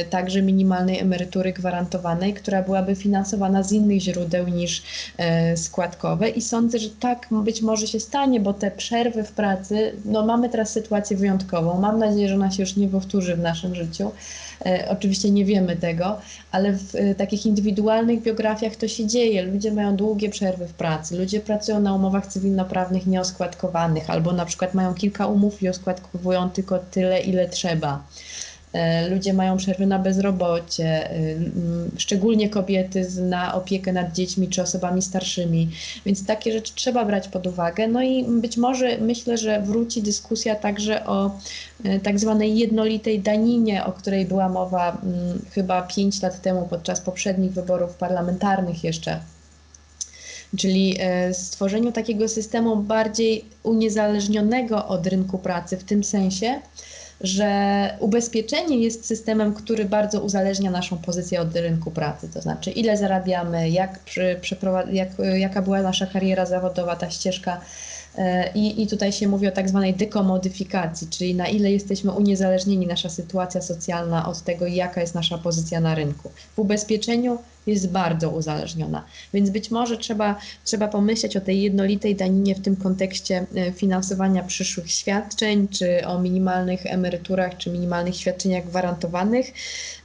y, 0.00 0.04
także 0.04 0.42
minimalnej 0.42 0.98
emerytury 0.98 1.52
gwarantowanej, 1.52 2.34
która 2.34 2.62
byłaby 2.62 2.94
finansowana 2.94 3.62
z 3.62 3.72
innych 3.72 4.00
źródeł 4.00 4.48
niż 4.48 4.82
y, 5.52 5.56
składkowe. 5.56 6.28
I 6.28 6.42
sądzę, 6.42 6.78
że 6.78 6.90
tak 6.90 7.28
być 7.30 7.62
może 7.62 7.86
się 7.86 8.00
stanie, 8.00 8.40
bo 8.40 8.54
te 8.54 8.70
przerwy 8.70 9.24
w 9.24 9.32
pracy, 9.32 9.92
no 10.04 10.26
mamy 10.26 10.48
teraz 10.48 10.72
sytuację 10.72 11.16
wyjątkową. 11.16 11.80
Mam 11.80 11.98
nadzieję, 11.98 12.28
że 12.28 12.34
ona 12.34 12.50
się 12.50 12.62
już 12.62 12.76
nie 12.76 12.88
powtórzy 12.88 13.36
w 13.36 13.38
naszym 13.38 13.74
życiu. 13.74 14.10
E, 14.66 14.88
oczywiście 14.90 15.30
nie 15.30 15.44
wiemy 15.44 15.76
tego, 15.76 16.20
ale 16.52 16.72
w 16.72 16.94
e, 16.94 17.14
takich 17.14 17.46
indywidualnych 17.46 18.22
biografiach 18.22 18.76
to 18.76 18.88
się 18.88 19.06
dzieje. 19.06 19.42
Ludzie 19.42 19.72
mają 19.72 19.96
długie 19.96 20.30
przerwy 20.30 20.66
w 20.66 20.72
pracy, 20.72 21.18
ludzie 21.18 21.40
pracują 21.40 21.80
na 21.80 21.94
umowach 21.94 22.26
cywilnoprawnych 22.26 23.06
nieoskładkowanych, 23.06 24.10
albo 24.10 24.32
na 24.32 24.46
przykład 24.46 24.74
mają 24.74 24.94
kilka 24.94 25.26
umów 25.26 25.62
i 25.62 25.68
oskładkowują 25.68 26.50
tylko 26.50 26.78
tyle, 26.78 27.20
ile 27.20 27.48
trzeba. 27.48 28.04
E, 28.76 29.08
ludzie 29.08 29.32
mają 29.32 29.56
przerwy 29.56 29.86
na 29.86 29.98
bezrobocie, 29.98 31.10
e, 31.10 31.16
szczególnie 31.96 32.50
kobiety 32.50 33.06
na 33.20 33.54
opiekę 33.54 33.92
nad 33.92 34.12
dziećmi 34.12 34.48
czy 34.48 34.62
osobami 34.62 35.02
starszymi, 35.02 35.70
więc 36.06 36.26
takie 36.26 36.52
rzeczy 36.52 36.72
trzeba 36.74 37.04
brać 37.04 37.28
pod 37.28 37.46
uwagę. 37.46 37.88
No 37.88 38.02
i 38.02 38.24
być 38.24 38.56
może 38.56 38.98
myślę, 38.98 39.38
że 39.38 39.60
wróci 39.60 40.02
dyskusja 40.02 40.54
także 40.54 41.06
o 41.06 41.38
e, 41.84 42.00
tak 42.00 42.18
zwanej 42.18 42.58
jednolitej 42.58 43.20
daninie, 43.20 43.84
o 43.84 43.92
której 43.92 44.26
była 44.26 44.48
mowa 44.48 44.98
chyba 45.50 45.82
5 45.82 46.22
lat 46.22 46.42
temu 46.42 46.66
podczas 46.70 47.00
poprzednich 47.00 47.52
wyborów 47.52 47.94
parlamentarnych 47.94 48.84
jeszcze 48.84 49.20
czyli 50.56 50.98
stworzeniu 51.32 51.92
takiego 51.92 52.28
systemu 52.28 52.76
bardziej 52.76 53.44
uniezależnionego 53.62 54.86
od 54.86 55.06
rynku 55.06 55.38
pracy 55.38 55.76
w 55.76 55.84
tym 55.84 56.04
sensie, 56.04 56.60
że 57.20 57.90
ubezpieczenie 58.00 58.78
jest 58.78 59.06
systemem, 59.06 59.54
który 59.54 59.84
bardzo 59.84 60.20
uzależnia 60.20 60.70
naszą 60.70 60.98
pozycję 60.98 61.40
od 61.40 61.56
rynku 61.56 61.90
pracy, 61.90 62.28
to 62.34 62.40
znaczy 62.40 62.70
ile 62.70 62.96
zarabiamy, 62.96 63.70
jak, 63.70 63.98
przy, 63.98 64.40
jak, 64.92 65.08
jaka 65.34 65.62
była 65.62 65.82
nasza 65.82 66.06
kariera 66.06 66.46
zawodowa, 66.46 66.96
ta 66.96 67.10
ścieżka. 67.10 67.60
E, 68.18 68.52
I, 68.54 68.82
I 68.82 68.86
tutaj 68.86 69.12
się 69.12 69.28
mówi 69.28 69.48
o 69.48 69.52
tak 69.52 69.68
zwanej 69.68 69.94
dekomodyfikacji, 69.94 71.08
czyli 71.10 71.34
na 71.34 71.48
ile 71.48 71.72
jesteśmy 71.72 72.12
uniezależnieni, 72.12 72.86
nasza 72.86 73.08
sytuacja 73.08 73.62
socjalna 73.62 74.28
od 74.28 74.42
tego, 74.42 74.66
jaka 74.66 75.00
jest 75.00 75.14
nasza 75.14 75.38
pozycja 75.38 75.80
na 75.80 75.94
rynku. 75.94 76.30
W 76.56 76.58
ubezpieczeniu 76.58 77.38
jest 77.66 77.90
bardzo 77.90 78.30
uzależniona. 78.30 79.04
Więc 79.34 79.50
być 79.50 79.70
może 79.70 79.96
trzeba, 79.96 80.38
trzeba 80.64 80.88
pomyśleć 80.88 81.36
o 81.36 81.40
tej 81.40 81.62
jednolitej 81.62 82.14
daninie 82.14 82.54
w 82.54 82.60
tym 82.60 82.76
kontekście 82.76 83.46
e, 83.56 83.72
finansowania 83.72 84.42
przyszłych 84.42 84.90
świadczeń, 84.90 85.68
czy 85.68 86.06
o 86.06 86.20
minimalnych 86.20 86.86
emeryturach, 86.86 87.56
czy 87.56 87.70
minimalnych 87.70 88.16
świadczeniach 88.16 88.66
gwarantowanych. 88.66 89.52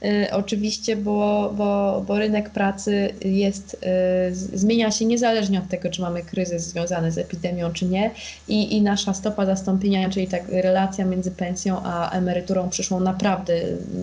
E, 0.02 0.28
oczywiście, 0.32 0.96
bo, 0.96 1.52
bo, 1.56 2.04
bo 2.06 2.18
rynek 2.18 2.50
pracy 2.50 3.14
jest, 3.24 3.76
e, 3.82 4.34
zmienia 4.34 4.90
się 4.90 5.04
niezależnie 5.04 5.58
od 5.58 5.68
tego, 5.68 5.90
czy 5.90 6.02
mamy 6.02 6.22
kryzys 6.22 6.62
związany 6.62 7.12
z 7.12 7.18
epidemią, 7.18 7.72
czy 7.72 7.84
nie. 7.84 8.10
I, 8.48 8.76
i 8.76 8.82
nasza 8.82 9.14
stopa 9.14 9.46
zastąpienia, 9.46 10.10
czyli 10.10 10.28
tak 10.28 10.42
relacja 10.48 11.04
między 11.04 11.30
pensją 11.30 11.80
a 11.84 12.10
emeryturą 12.10 12.70
przyszłą 12.70 13.00
naprawdę 13.00 13.60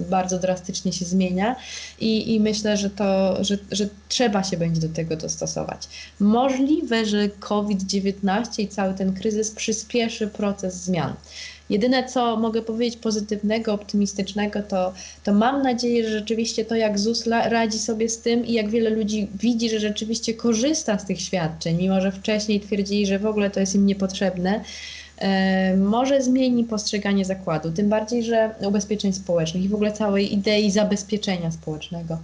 bardzo 0.09 0.39
drastycznie 0.39 0.93
się 0.93 1.05
zmienia. 1.05 1.55
I, 1.99 2.35
i 2.35 2.39
myślę, 2.39 2.77
że 2.77 2.89
to, 2.89 3.37
że, 3.49 3.57
że 3.71 3.89
trzeba 4.09 4.43
się 4.43 4.57
będzie 4.57 4.81
do 4.81 4.89
tego 4.89 5.15
dostosować. 5.15 5.87
Możliwe, 6.19 7.05
że 7.05 7.29
COVID-19 7.29 8.61
i 8.61 8.67
cały 8.67 8.93
ten 8.93 9.13
kryzys 9.13 9.51
przyspieszy 9.51 10.27
proces 10.27 10.75
zmian. 10.75 11.13
Jedyne, 11.69 12.03
co 12.03 12.37
mogę 12.37 12.61
powiedzieć 12.61 12.97
pozytywnego, 12.97 13.73
optymistycznego, 13.73 14.63
to, 14.63 14.93
to 15.23 15.33
mam 15.33 15.63
nadzieję, 15.63 16.03
że 16.03 16.19
rzeczywiście 16.19 16.65
to, 16.65 16.75
jak 16.75 16.99
ZUS 16.99 17.27
radzi 17.27 17.79
sobie 17.79 18.09
z 18.09 18.17
tym 18.17 18.45
i 18.45 18.53
jak 18.53 18.69
wiele 18.69 18.89
ludzi 18.89 19.27
widzi, 19.39 19.69
że 19.69 19.79
rzeczywiście 19.79 20.33
korzysta 20.33 20.99
z 20.99 21.05
tych 21.05 21.21
świadczeń, 21.21 21.77
mimo 21.77 22.01
że 22.01 22.11
wcześniej 22.11 22.59
twierdzili, 22.59 23.05
że 23.05 23.19
w 23.19 23.25
ogóle 23.25 23.49
to 23.49 23.59
jest 23.59 23.75
im 23.75 23.85
niepotrzebne, 23.85 24.63
e, 25.17 25.77
może 25.77 26.21
zmieni 26.21 26.63
postrzeganie 26.63 27.25
zakładu. 27.25 27.71
Tym 27.71 27.89
bardziej, 27.89 28.23
że 28.23 28.49
ubezpieczeń 28.67 29.13
społecznych 29.13 29.63
i 29.63 29.69
w 29.69 29.75
ogóle 29.75 29.91
całej 29.91 30.33
idei 30.33 30.71
zabezpieczenia 30.71 31.51
społecznego. 31.51 32.17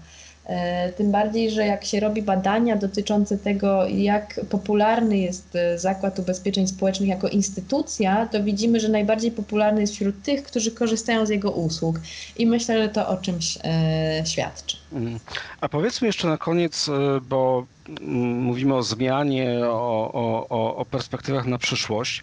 E, 0.46 0.92
tym 0.92 1.12
bardziej, 1.12 1.52
że 1.52 1.66
jak 1.66 1.86
się 1.86 2.00
robi 2.00 2.22
badania 2.22 2.76
dotyczące 2.76 3.38
tego, 3.38 3.88
jak 3.88 4.40
popularny 4.50 5.18
jest 5.18 5.56
e, 5.56 5.80
Zakład 5.80 6.20
Ubezpieczeń 6.20 6.68
Społecznych 6.68 7.10
jako 7.10 7.28
instytucja, 7.28 8.26
to 8.32 8.44
widzimy, 8.44 8.80
że 8.80 8.90
najbardziej 8.90 9.32
popularny 9.32 9.82
jest 9.82 9.94
wśród 9.94 10.24
tych, 10.24 10.44
którzy 10.44 10.72
korzystają 10.72 11.26
z 11.26 11.30
jego 11.30 11.52
usług. 11.52 12.00
I 12.38 12.48
myślę, 12.48 12.84
że 12.84 12.90
to 12.90 13.08
o 13.08 13.18
czymś 13.18 13.58
e, 13.64 14.24
świadczy. 14.26 14.78
Mhm. 14.94 15.20
A 15.62 15.70
powiedzmy 15.70 16.08
jeszcze 16.08 16.28
na 16.28 16.38
koniec, 16.38 16.90
bo 17.30 17.66
mm, 17.90 18.44
mówimy 18.44 18.76
o 18.76 18.84
zmianie, 18.84 19.60
o, 19.64 20.12
o, 20.50 20.76
o 20.76 20.86
perspektywach 20.86 21.46
na 21.46 21.58
przyszłość. 21.58 22.22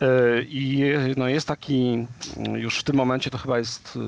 E, 0.00 0.42
I 0.42 0.92
no 1.16 1.28
jest 1.28 1.48
taki, 1.48 2.06
już 2.54 2.78
w 2.78 2.82
tym 2.82 2.96
momencie 2.96 3.30
to 3.30 3.38
chyba 3.38 3.58
jest 3.58 3.98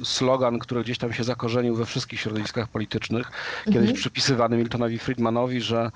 e, 0.00 0.04
slogan, 0.04 0.58
który 0.58 0.82
gdzieś 0.82 0.98
tam 0.98 1.12
się 1.12 1.24
zakorzenił 1.24 1.74
we 1.74 1.86
wszystkich 1.86 2.20
środowiskach 2.20 2.68
politycznych, 2.68 3.30
kiedyś 3.64 3.76
mhm. 3.76 3.96
przypisywany 3.96 4.56
Miltonowi 4.56 4.98
Friedmanowi, 4.98 5.60
że 5.60 5.90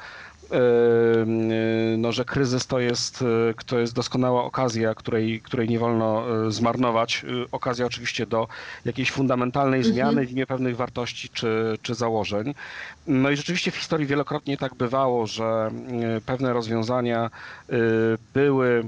no, 1.99 2.13
że 2.13 2.25
kryzys 2.25 2.67
to 2.67 2.81
jest, 2.81 3.25
to 3.67 3.79
jest 3.79 3.95
doskonała 3.95 4.45
okazja, 4.45 4.95
której, 4.95 5.41
której 5.41 5.69
nie 5.69 5.79
wolno 5.79 6.25
e, 6.47 6.51
zmarnować. 6.51 7.27
Okazja 7.53 7.87
oczywiście 7.87 8.27
do 8.27 8.49
jakiejś 8.85 9.11
fundamentalnej 9.11 9.81
mhm. 9.81 9.95
zmiany 9.95 10.27
w 10.27 10.33
imię 10.33 10.47
pewnych 10.47 10.77
wartości 10.77 11.29
czy, 11.29 11.79
czy 11.83 11.95
założeń. 11.95 12.55
No 13.07 13.31
i 13.31 13.37
rzeczywiście 13.37 13.71
w 13.71 13.77
historii 13.77 14.07
wielokrotnie 14.07 14.57
tak 14.57 14.75
bywało, 14.75 15.27
że 15.27 15.71
pewne 16.27 16.53
rozwiązania 16.53 17.31
były 18.35 18.85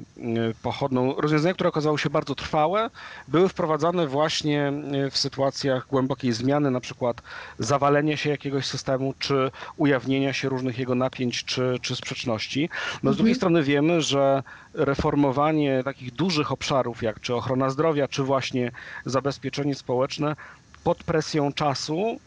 pochodną, 0.63 1.15
rozwiązania, 1.15 1.55
które 1.55 1.69
okazały 1.69 1.99
się 1.99 2.11
bardzo 2.11 2.35
trwałe, 2.35 2.91
były 3.29 3.49
wprowadzane 3.49 4.07
właśnie 4.07 4.73
w 5.11 5.19
sytuacjach 5.19 5.87
głębokiej 5.87 6.33
zmiany, 6.33 6.71
na 6.71 6.81
przykład 6.81 7.23
zawalenia 7.59 8.17
się 8.17 8.31
jakiegoś 8.31 8.67
systemu, 8.67 9.15
czy 9.19 9.51
ujawnienia 9.77 10.33
się 10.33 10.49
różnych 10.49 10.79
jego 10.79 10.95
napięć, 10.95 11.45
czy, 11.53 11.79
czy 11.83 11.97
sprzeczności. 11.97 12.69
No 13.03 13.13
z 13.13 13.17
drugiej 13.17 13.33
mhm. 13.33 13.37
strony 13.37 13.63
wiemy, 13.63 14.03
że 14.03 14.43
reformowanie 14.75 15.83
takich 15.85 16.13
dużych 16.13 16.53
obszarów, 16.53 17.03
jak 17.03 17.21
czy 17.21 17.35
ochrona 17.35 17.71
zdrowia, 17.71 18.09
czy 18.09 18.23
właśnie 18.23 18.73
zabezpieczenie 19.07 19.75
społeczne, 19.75 20.37
pod 20.85 21.05
presją 21.05 21.53
czasu 21.53 22.21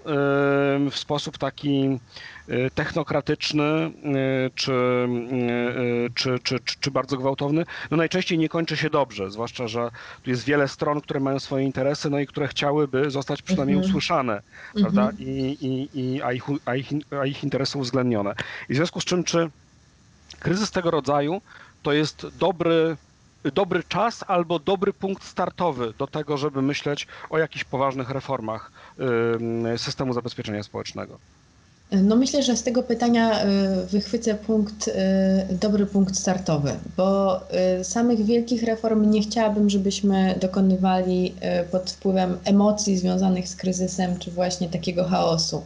w 0.92 0.96
sposób 0.96 1.38
taki 1.38 2.00
y, 2.50 2.72
technokratyczny 2.76 3.64
y, 3.64 3.92
czy, 4.56 4.72
y, 4.72 6.10
czy, 6.16 6.40
czy, 6.40 6.60
czy, 6.80 6.92
bardzo 6.92 7.18
gwałtowny, 7.18 7.66
no 7.92 7.98
najczęściej 7.98 8.38
nie 8.38 8.50
kończy 8.50 8.78
się 8.78 8.90
dobrze, 8.90 9.32
zwłaszcza, 9.32 9.68
że 9.68 9.90
tu 10.24 10.30
jest 10.30 10.44
wiele 10.44 10.68
stron, 10.68 11.02
które 11.02 11.20
mają 11.20 11.40
swoje 11.40 11.66
interesy, 11.66 12.10
no 12.10 12.20
i 12.20 12.28
które 12.28 12.48
chciałyby 12.48 13.12
zostać 13.12 13.42
przynajmniej 13.42 13.78
mhm. 13.78 13.92
usłyszane, 13.92 14.42
prawda, 14.82 15.02
mhm. 15.02 15.30
I, 15.30 15.58
i, 15.62 16.00
i, 16.00 16.22
a, 16.22 16.34
ich, 16.34 16.44
a, 16.66 16.76
ich, 16.76 16.88
a 17.22 17.26
ich 17.26 17.44
interesy 17.44 17.78
uwzględnione. 17.78 18.36
I 18.70 18.74
w 18.74 18.76
związku 18.76 19.02
z 19.02 19.06
czym, 19.06 19.24
czy 19.24 19.50
kryzys 20.40 20.72
tego 20.72 20.92
rodzaju 20.92 21.42
to 21.84 21.94
jest 21.94 22.28
dobry 22.40 22.98
dobry 23.52 23.84
czas 23.84 24.24
albo 24.28 24.60
dobry 24.60 24.94
punkt 24.94 25.24
startowy 25.24 25.94
do 25.98 26.08
tego, 26.08 26.38
żeby 26.38 26.62
myśleć 26.62 27.08
o 27.30 27.38
jakichś 27.38 27.64
poważnych 27.64 28.10
reformach 28.10 28.72
systemu 29.78 30.14
zabezpieczenia 30.14 30.64
społecznego. 30.64 31.20
No 31.92 32.16
myślę, 32.16 32.44
że 32.44 32.58
z 32.58 32.64
tego 32.64 32.84
pytania 32.84 33.46
y, 33.46 33.86
wychwycę 33.86 34.36
punkt, 34.36 34.88
y, 34.88 34.92
dobry 35.56 35.86
punkt 35.86 36.18
startowy, 36.18 36.72
bo 36.98 37.42
y, 37.80 37.84
samych 37.84 38.26
wielkich 38.26 38.64
reform 38.64 39.10
nie 39.10 39.22
chciałabym, 39.22 39.70
żebyśmy 39.70 40.36
dokonywali 40.42 41.36
pod 41.72 41.92
wpływem 41.92 42.38
emocji 42.46 42.98
związanych 42.98 43.48
z 43.48 43.56
kryzysem 43.56 44.20
czy 44.20 44.32
właśnie 44.32 44.70
takiego 44.70 45.04
chaosu. 45.04 45.62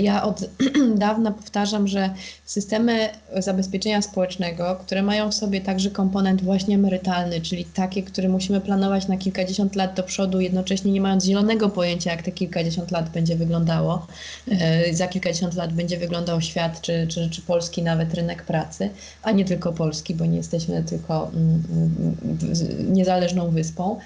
Ja 0.00 0.22
od 0.22 0.40
dawna 0.94 1.30
powtarzam, 1.30 1.88
że 1.88 2.10
systemy 2.44 3.08
zabezpieczenia 3.36 4.02
społecznego, 4.02 4.76
które 4.80 5.02
mają 5.02 5.30
w 5.30 5.34
sobie 5.34 5.60
także 5.60 5.90
komponent 5.90 6.42
właśnie 6.42 6.74
emerytalny, 6.74 7.40
czyli 7.40 7.64
takie, 7.64 8.02
które 8.02 8.28
musimy 8.28 8.60
planować 8.60 9.08
na 9.08 9.16
kilkadziesiąt 9.16 9.76
lat 9.76 9.94
do 9.94 10.02
przodu, 10.02 10.40
jednocześnie 10.40 10.92
nie 10.92 11.00
mając 11.00 11.24
zielonego 11.24 11.68
pojęcia, 11.68 12.10
jak 12.10 12.22
te 12.22 12.32
kilkadziesiąt 12.32 12.90
lat 12.90 13.10
będzie 13.10 13.36
wyglądało, 13.36 14.06
za 14.92 15.08
kilka 15.08 15.31
50 15.32 15.54
lat 15.54 15.72
będzie 15.72 15.98
wyglądał 15.98 16.40
świat, 16.40 16.80
czy, 16.80 17.06
czy, 17.06 17.30
czy 17.30 17.42
polski 17.42 17.82
nawet 17.82 18.14
rynek 18.14 18.42
pracy, 18.42 18.90
a 19.22 19.30
nie 19.30 19.44
tylko 19.44 19.72
polski, 19.72 20.14
bo 20.14 20.26
nie 20.26 20.36
jesteśmy 20.36 20.84
tylko 20.84 21.30
mm, 21.34 21.62
mm, 21.72 22.94
niezależną 22.94 23.50
wyspą. 23.50 23.98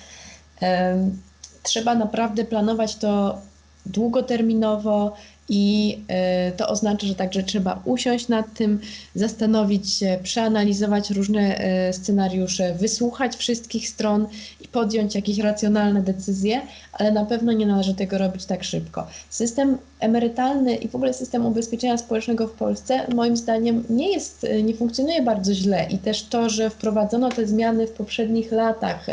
Trzeba 1.62 1.95
naprawdę 1.95 2.45
planować 2.45 2.97
to 2.97 3.39
długoterminowo, 3.87 5.15
i 5.48 5.98
e, 6.09 6.52
to 6.52 6.68
oznacza, 6.68 7.06
że 7.06 7.14
także 7.14 7.42
trzeba 7.42 7.82
usiąść 7.85 8.28
nad 8.28 8.54
tym, 8.54 8.80
zastanowić 9.14 9.92
się, 9.92 10.18
przeanalizować 10.22 11.11
różne 11.11 11.59
e, 11.59 11.92
scenariusze, 11.92 12.74
wysłuchać 12.74 13.37
wszystkich 13.37 13.88
stron 13.88 14.26
i 14.61 14.68
podjąć 14.68 15.14
jakieś 15.14 15.38
racjonalne 15.38 16.02
decyzje, 16.02 16.61
ale 16.92 17.12
na 17.12 17.24
pewno 17.24 17.52
nie 17.52 17.66
należy 17.66 17.94
tego 17.94 18.18
robić 18.18 18.44
tak 18.44 18.64
szybko. 18.64 19.06
System 19.30 19.78
emerytalny 20.00 20.74
i 20.74 20.88
w 20.88 20.94
ogóle 20.94 21.14
system 21.14 21.46
ubezpieczenia 21.46 21.98
społecznego 21.98 22.48
w 22.48 22.52
Polsce 22.52 23.06
moim 23.14 23.37
zdaniem 23.37 23.85
nie 23.90 24.12
jest, 24.12 24.44
e, 24.44 24.62
nie 24.62 24.74
funkcjonuje 24.74 25.22
bardzo 25.22 25.54
źle 25.54 25.87
i 25.90 25.98
też 25.98 26.22
to, 26.22 26.50
że 26.50 26.70
wprowadzono 26.70 27.28
te 27.28 27.46
zmiany 27.46 27.87
w 27.87 27.92
poprzednich 27.92 28.52
latach 28.52 29.06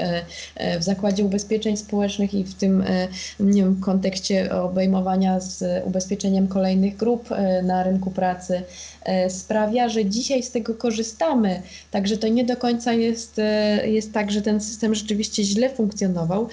w 0.79 0.83
Zakładzie 0.83 1.25
Ubezpieczeń 1.25 1.77
Społecznych 1.77 2.33
i 2.33 2.43
w 2.43 2.53
tym 2.53 2.83
nie 3.39 3.61
wiem, 3.61 3.79
kontekście 3.81 4.55
obejmowania 4.55 5.39
z 5.39 5.85
ubezpieczeń 5.85 6.22
zabezpieczeniem 6.23 6.47
kolejnych 6.47 6.97
grup 6.97 7.31
e, 7.31 7.61
na 7.61 7.83
rynku 7.83 8.11
pracy 8.11 8.61
e, 9.03 9.29
sprawia, 9.29 9.89
że 9.89 10.05
dzisiaj 10.05 10.43
z 10.43 10.51
tego 10.51 10.73
korzystamy. 10.73 11.61
Także 11.91 12.17
to 12.17 12.27
nie 12.27 12.43
do 12.43 12.57
końca 12.57 12.93
jest, 12.93 13.39
e, 13.39 13.89
jest 13.89 14.13
tak, 14.13 14.31
że 14.31 14.41
ten 14.41 14.61
system 14.61 14.95
rzeczywiście 14.95 15.43
źle 15.43 15.69
funkcjonował. 15.69 16.47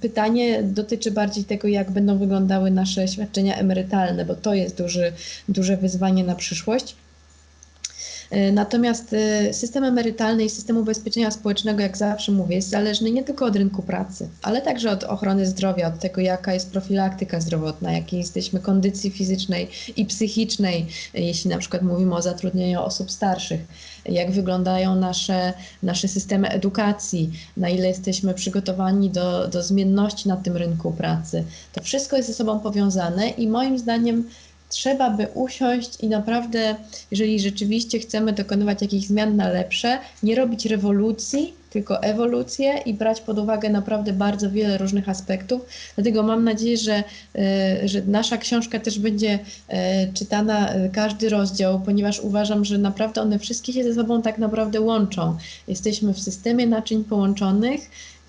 Pytanie 0.00 0.62
dotyczy 0.62 1.10
bardziej 1.10 1.44
tego, 1.44 1.68
jak 1.68 1.90
będą 1.90 2.18
wyglądały 2.18 2.70
nasze 2.70 3.08
świadczenia 3.08 3.56
emerytalne, 3.56 4.24
bo 4.24 4.34
to 4.34 4.54
jest 4.54 4.76
duży, 4.76 5.12
duże 5.48 5.76
wyzwanie 5.76 6.24
na 6.24 6.34
przyszłość. 6.34 6.96
E, 8.32 8.52
natomiast 8.52 9.12
e, 9.12 9.54
system 9.54 9.84
emerytalny 9.84 10.44
i 10.44 10.50
system 10.50 10.76
ubezpieczenia 10.76 11.30
społecznego, 11.30 11.82
jak 11.82 11.96
zawsze 11.96 12.32
mówię, 12.32 12.56
jest 12.56 12.68
zależny 12.68 13.10
nie 13.10 13.24
tylko 13.24 13.46
od 13.46 13.56
rynku 13.56 13.82
pracy, 13.82 14.28
ale 14.42 14.62
także 14.62 14.90
od 14.90 15.04
ochrony 15.04 15.46
zdrowia, 15.46 15.88
od 15.88 15.98
tego, 15.98 16.20
jaka 16.20 16.54
jest 16.54 16.70
profilaktyka 16.70 17.40
zdrowotna, 17.40 17.92
jakiej 17.92 18.18
jesteśmy 18.18 18.60
kondycji 18.60 19.10
fizycznej 19.10 19.68
i 19.96 20.06
psychicznej, 20.06 20.86
jeśli 21.14 21.50
na 21.50 21.58
przykład 21.58 21.82
mówimy 21.82 22.14
o 22.14 22.22
zatrudnieniu 22.22 22.82
osób 22.82 23.10
starszych, 23.10 23.60
jak 24.06 24.30
wyglądają 24.30 24.94
nasze, 24.94 25.52
nasze 25.82 26.08
systemy 26.08 26.48
edukacji, 26.48 27.32
na 27.56 27.68
ile 27.68 27.88
jesteśmy 27.88 28.34
przygotowani 28.34 29.10
do, 29.10 29.48
do 29.48 29.62
zmienności 29.62 30.28
na 30.28 30.36
tym 30.36 30.56
rynku 30.56 30.92
pracy. 30.92 31.44
To 31.72 31.82
wszystko 31.82 32.16
jest 32.16 32.28
ze 32.28 32.34
sobą 32.34 32.60
powiązane 32.60 33.28
i 33.28 33.48
moim 33.48 33.78
zdaniem 33.78 34.24
trzeba 34.72 35.10
by 35.10 35.26
usiąść 35.34 36.00
i 36.00 36.08
naprawdę, 36.08 36.76
jeżeli 37.10 37.40
rzeczywiście 37.40 37.98
chcemy 37.98 38.32
dokonywać 38.32 38.82
jakichś 38.82 39.06
zmian 39.06 39.36
na 39.36 39.48
lepsze, 39.48 39.98
nie 40.22 40.34
robić 40.34 40.66
rewolucji, 40.66 41.54
tylko 41.72 42.02
ewolucję 42.02 42.78
i 42.86 42.94
brać 42.94 43.20
pod 43.20 43.38
uwagę 43.38 43.70
naprawdę 43.70 44.12
bardzo 44.12 44.50
wiele 44.50 44.78
różnych 44.78 45.08
aspektów. 45.08 45.62
Dlatego 45.94 46.22
mam 46.22 46.44
nadzieję, 46.44 46.76
że, 46.76 47.04
e, 47.34 47.88
że 47.88 48.02
nasza 48.02 48.36
książka 48.38 48.80
też 48.80 48.98
będzie 48.98 49.38
e, 49.68 50.12
czytana 50.12 50.68
e, 50.68 50.88
każdy 50.88 51.28
rozdział, 51.28 51.80
ponieważ 51.80 52.20
uważam, 52.20 52.64
że 52.64 52.78
naprawdę 52.78 53.22
one 53.22 53.38
wszystkie 53.38 53.72
się 53.72 53.84
ze 53.84 53.94
sobą 53.94 54.22
tak 54.22 54.38
naprawdę 54.38 54.80
łączą. 54.80 55.36
Jesteśmy 55.68 56.14
w 56.14 56.20
systemie 56.20 56.66
naczyń 56.66 57.04
połączonych 57.04 57.80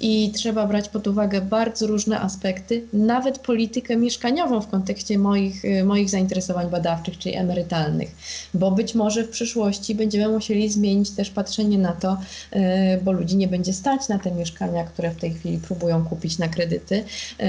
i 0.03 0.31
trzeba 0.31 0.67
brać 0.67 0.89
pod 0.89 1.07
uwagę 1.07 1.41
bardzo 1.41 1.87
różne 1.87 2.19
aspekty, 2.19 2.83
nawet 2.93 3.39
politykę 3.39 3.97
mieszkaniową 3.97 4.61
w 4.61 4.67
kontekście 4.67 5.17
moich, 5.17 5.65
y, 5.65 5.83
moich 5.83 6.09
zainteresowań 6.09 6.69
badawczych, 6.69 7.17
czyli 7.17 7.35
emerytalnych, 7.35 8.15
bo 8.53 8.71
być 8.71 8.95
może 8.95 9.23
w 9.23 9.29
przyszłości 9.29 9.95
będziemy 9.95 10.33
musieli 10.33 10.69
zmienić 10.69 11.11
też 11.11 11.29
patrzenie 11.29 11.77
na 11.77 11.91
to, 11.91 12.17
y, 12.55 12.59
bo 13.03 13.11
ludzi 13.11 13.35
nie 13.35 13.47
będzie 13.47 13.73
stać 13.73 14.07
na 14.07 14.19
te 14.19 14.31
mieszkania, 14.31 14.83
które 14.83 15.11
w 15.11 15.15
tej 15.15 15.33
chwili 15.33 15.57
próbują 15.57 16.05
kupić 16.05 16.37
na 16.37 16.47
kredyty. 16.47 17.03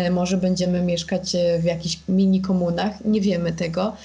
Y, 0.07 0.11
może 0.11 0.37
będziemy 0.37 0.83
mieszkać 0.83 1.37
w 1.61 1.65
jakichś 1.65 1.99
mini 2.09 2.41
komunach, 2.41 3.05
nie 3.05 3.21
wiemy 3.21 3.53
tego. 3.53 3.97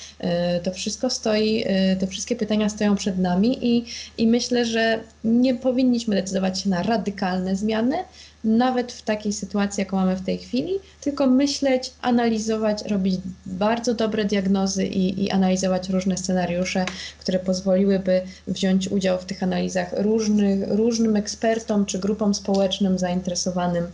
To 0.64 0.72
wszystko 0.72 1.10
stoi, 1.10 1.66
te 2.00 2.08
wszystkie 2.08 2.36
pytania 2.36 2.70
stoją 2.70 2.96
przed 2.96 3.18
nami 3.18 3.68
i, 3.68 3.86
i 4.18 4.28
myślę, 4.28 4.66
że 4.66 5.00
nie 5.24 5.56
powinniśmy 5.56 6.16
decydować 6.16 6.62
się 6.62 6.70
na 6.70 6.84
radykalne 6.84 7.56
zmiany, 7.56 7.98
nawet 8.44 8.92
w 8.92 9.02
takiej 9.02 9.34
sytuacji, 9.34 9.82
jaką 9.82 9.98
mamy 9.98 10.16
w 10.16 10.26
tej 10.26 10.38
chwili, 10.38 10.80
tylko 11.02 11.28
myśleć, 11.28 11.92
analizować, 12.02 12.86
robić 12.86 13.16
bardzo 13.46 13.94
dobre 13.94 14.26
diagnozy 14.26 14.86
i, 14.86 15.24
i 15.24 15.32
analizować 15.32 15.90
różne 15.90 16.18
scenariusze, 16.18 16.86
które 17.20 17.40
pozwoliłyby 17.40 18.22
wziąć 18.48 18.88
udział 18.88 19.20
w 19.20 19.26
tych 19.26 19.44
analizach 19.44 19.94
różnych, 19.98 20.72
różnym 20.72 21.16
ekspertom 21.16 21.86
czy 21.86 22.00
grupom 22.00 22.34
społecznym 22.34 23.00
zainteresowanym. 23.00 23.88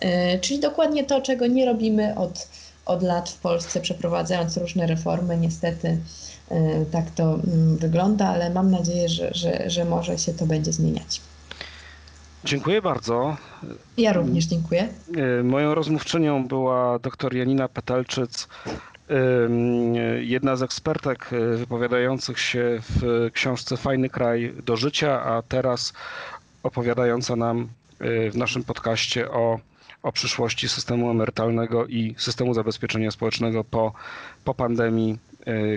E, 0.00 0.38
czyli 0.38 0.60
dokładnie 0.60 1.04
to, 1.04 1.20
czego 1.20 1.46
nie 1.46 1.66
robimy 1.66 2.14
od, 2.18 2.48
od 2.86 3.02
lat 3.02 3.28
w 3.28 3.38
Polsce, 3.38 3.80
przeprowadzając 3.80 4.56
różne 4.56 4.86
reformy. 4.86 5.36
Niestety 5.36 5.98
e, 6.50 6.84
tak 6.92 7.10
to 7.10 7.34
mm, 7.34 7.76
wygląda, 7.76 8.26
ale 8.26 8.50
mam 8.50 8.70
nadzieję, 8.70 9.08
że, 9.08 9.34
że, 9.34 9.70
że 9.70 9.84
może 9.84 10.18
się 10.18 10.34
to 10.34 10.46
będzie 10.46 10.72
zmieniać. 10.72 11.20
Dziękuję 12.44 12.82
bardzo. 12.82 13.36
Ja 13.96 14.12
również 14.12 14.44
dziękuję. 14.44 14.88
E, 15.40 15.42
moją 15.42 15.74
rozmówczynią 15.74 16.46
była 16.46 16.98
dr 16.98 17.34
Janina 17.34 17.68
Petelczyc, 17.68 18.48
jedna 20.20 20.56
z 20.56 20.62
ekspertek 20.62 21.30
e, 21.32 21.56
wypowiadających 21.56 22.38
się 22.40 22.80
w 22.80 23.28
książce 23.32 23.76
Fajny 23.76 24.08
kraj 24.08 24.54
do 24.64 24.76
życia, 24.76 25.22
a 25.22 25.42
teraz 25.42 25.92
opowiadająca 26.62 27.36
nam 27.36 27.68
e, 28.00 28.30
w 28.30 28.36
naszym 28.36 28.64
podcaście 28.64 29.30
o, 29.30 29.58
o 30.02 30.12
przyszłości 30.12 30.68
systemu 30.68 31.10
emerytalnego 31.10 31.86
i 31.86 32.14
systemu 32.18 32.54
zabezpieczenia 32.54 33.10
społecznego 33.10 33.64
po, 33.64 33.92
po 34.44 34.54
pandemii 34.54 35.18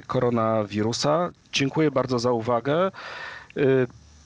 koronawirusa. 0.07 1.29
Dziękuję 1.53 1.91
bardzo 1.91 2.19
za 2.19 2.31
uwagę. 2.31 2.91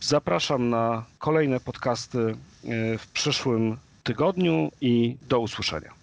Zapraszam 0.03 0.69
na 0.69 1.03
kolejne 1.19 1.59
podcasty 1.59 2.19
e, 2.19 2.97
w 2.97 3.07
przyszłym 3.07 3.77
tygodniu 4.03 4.71
i 4.81 5.17
do 5.29 5.39
usłyszenia. 5.39 6.00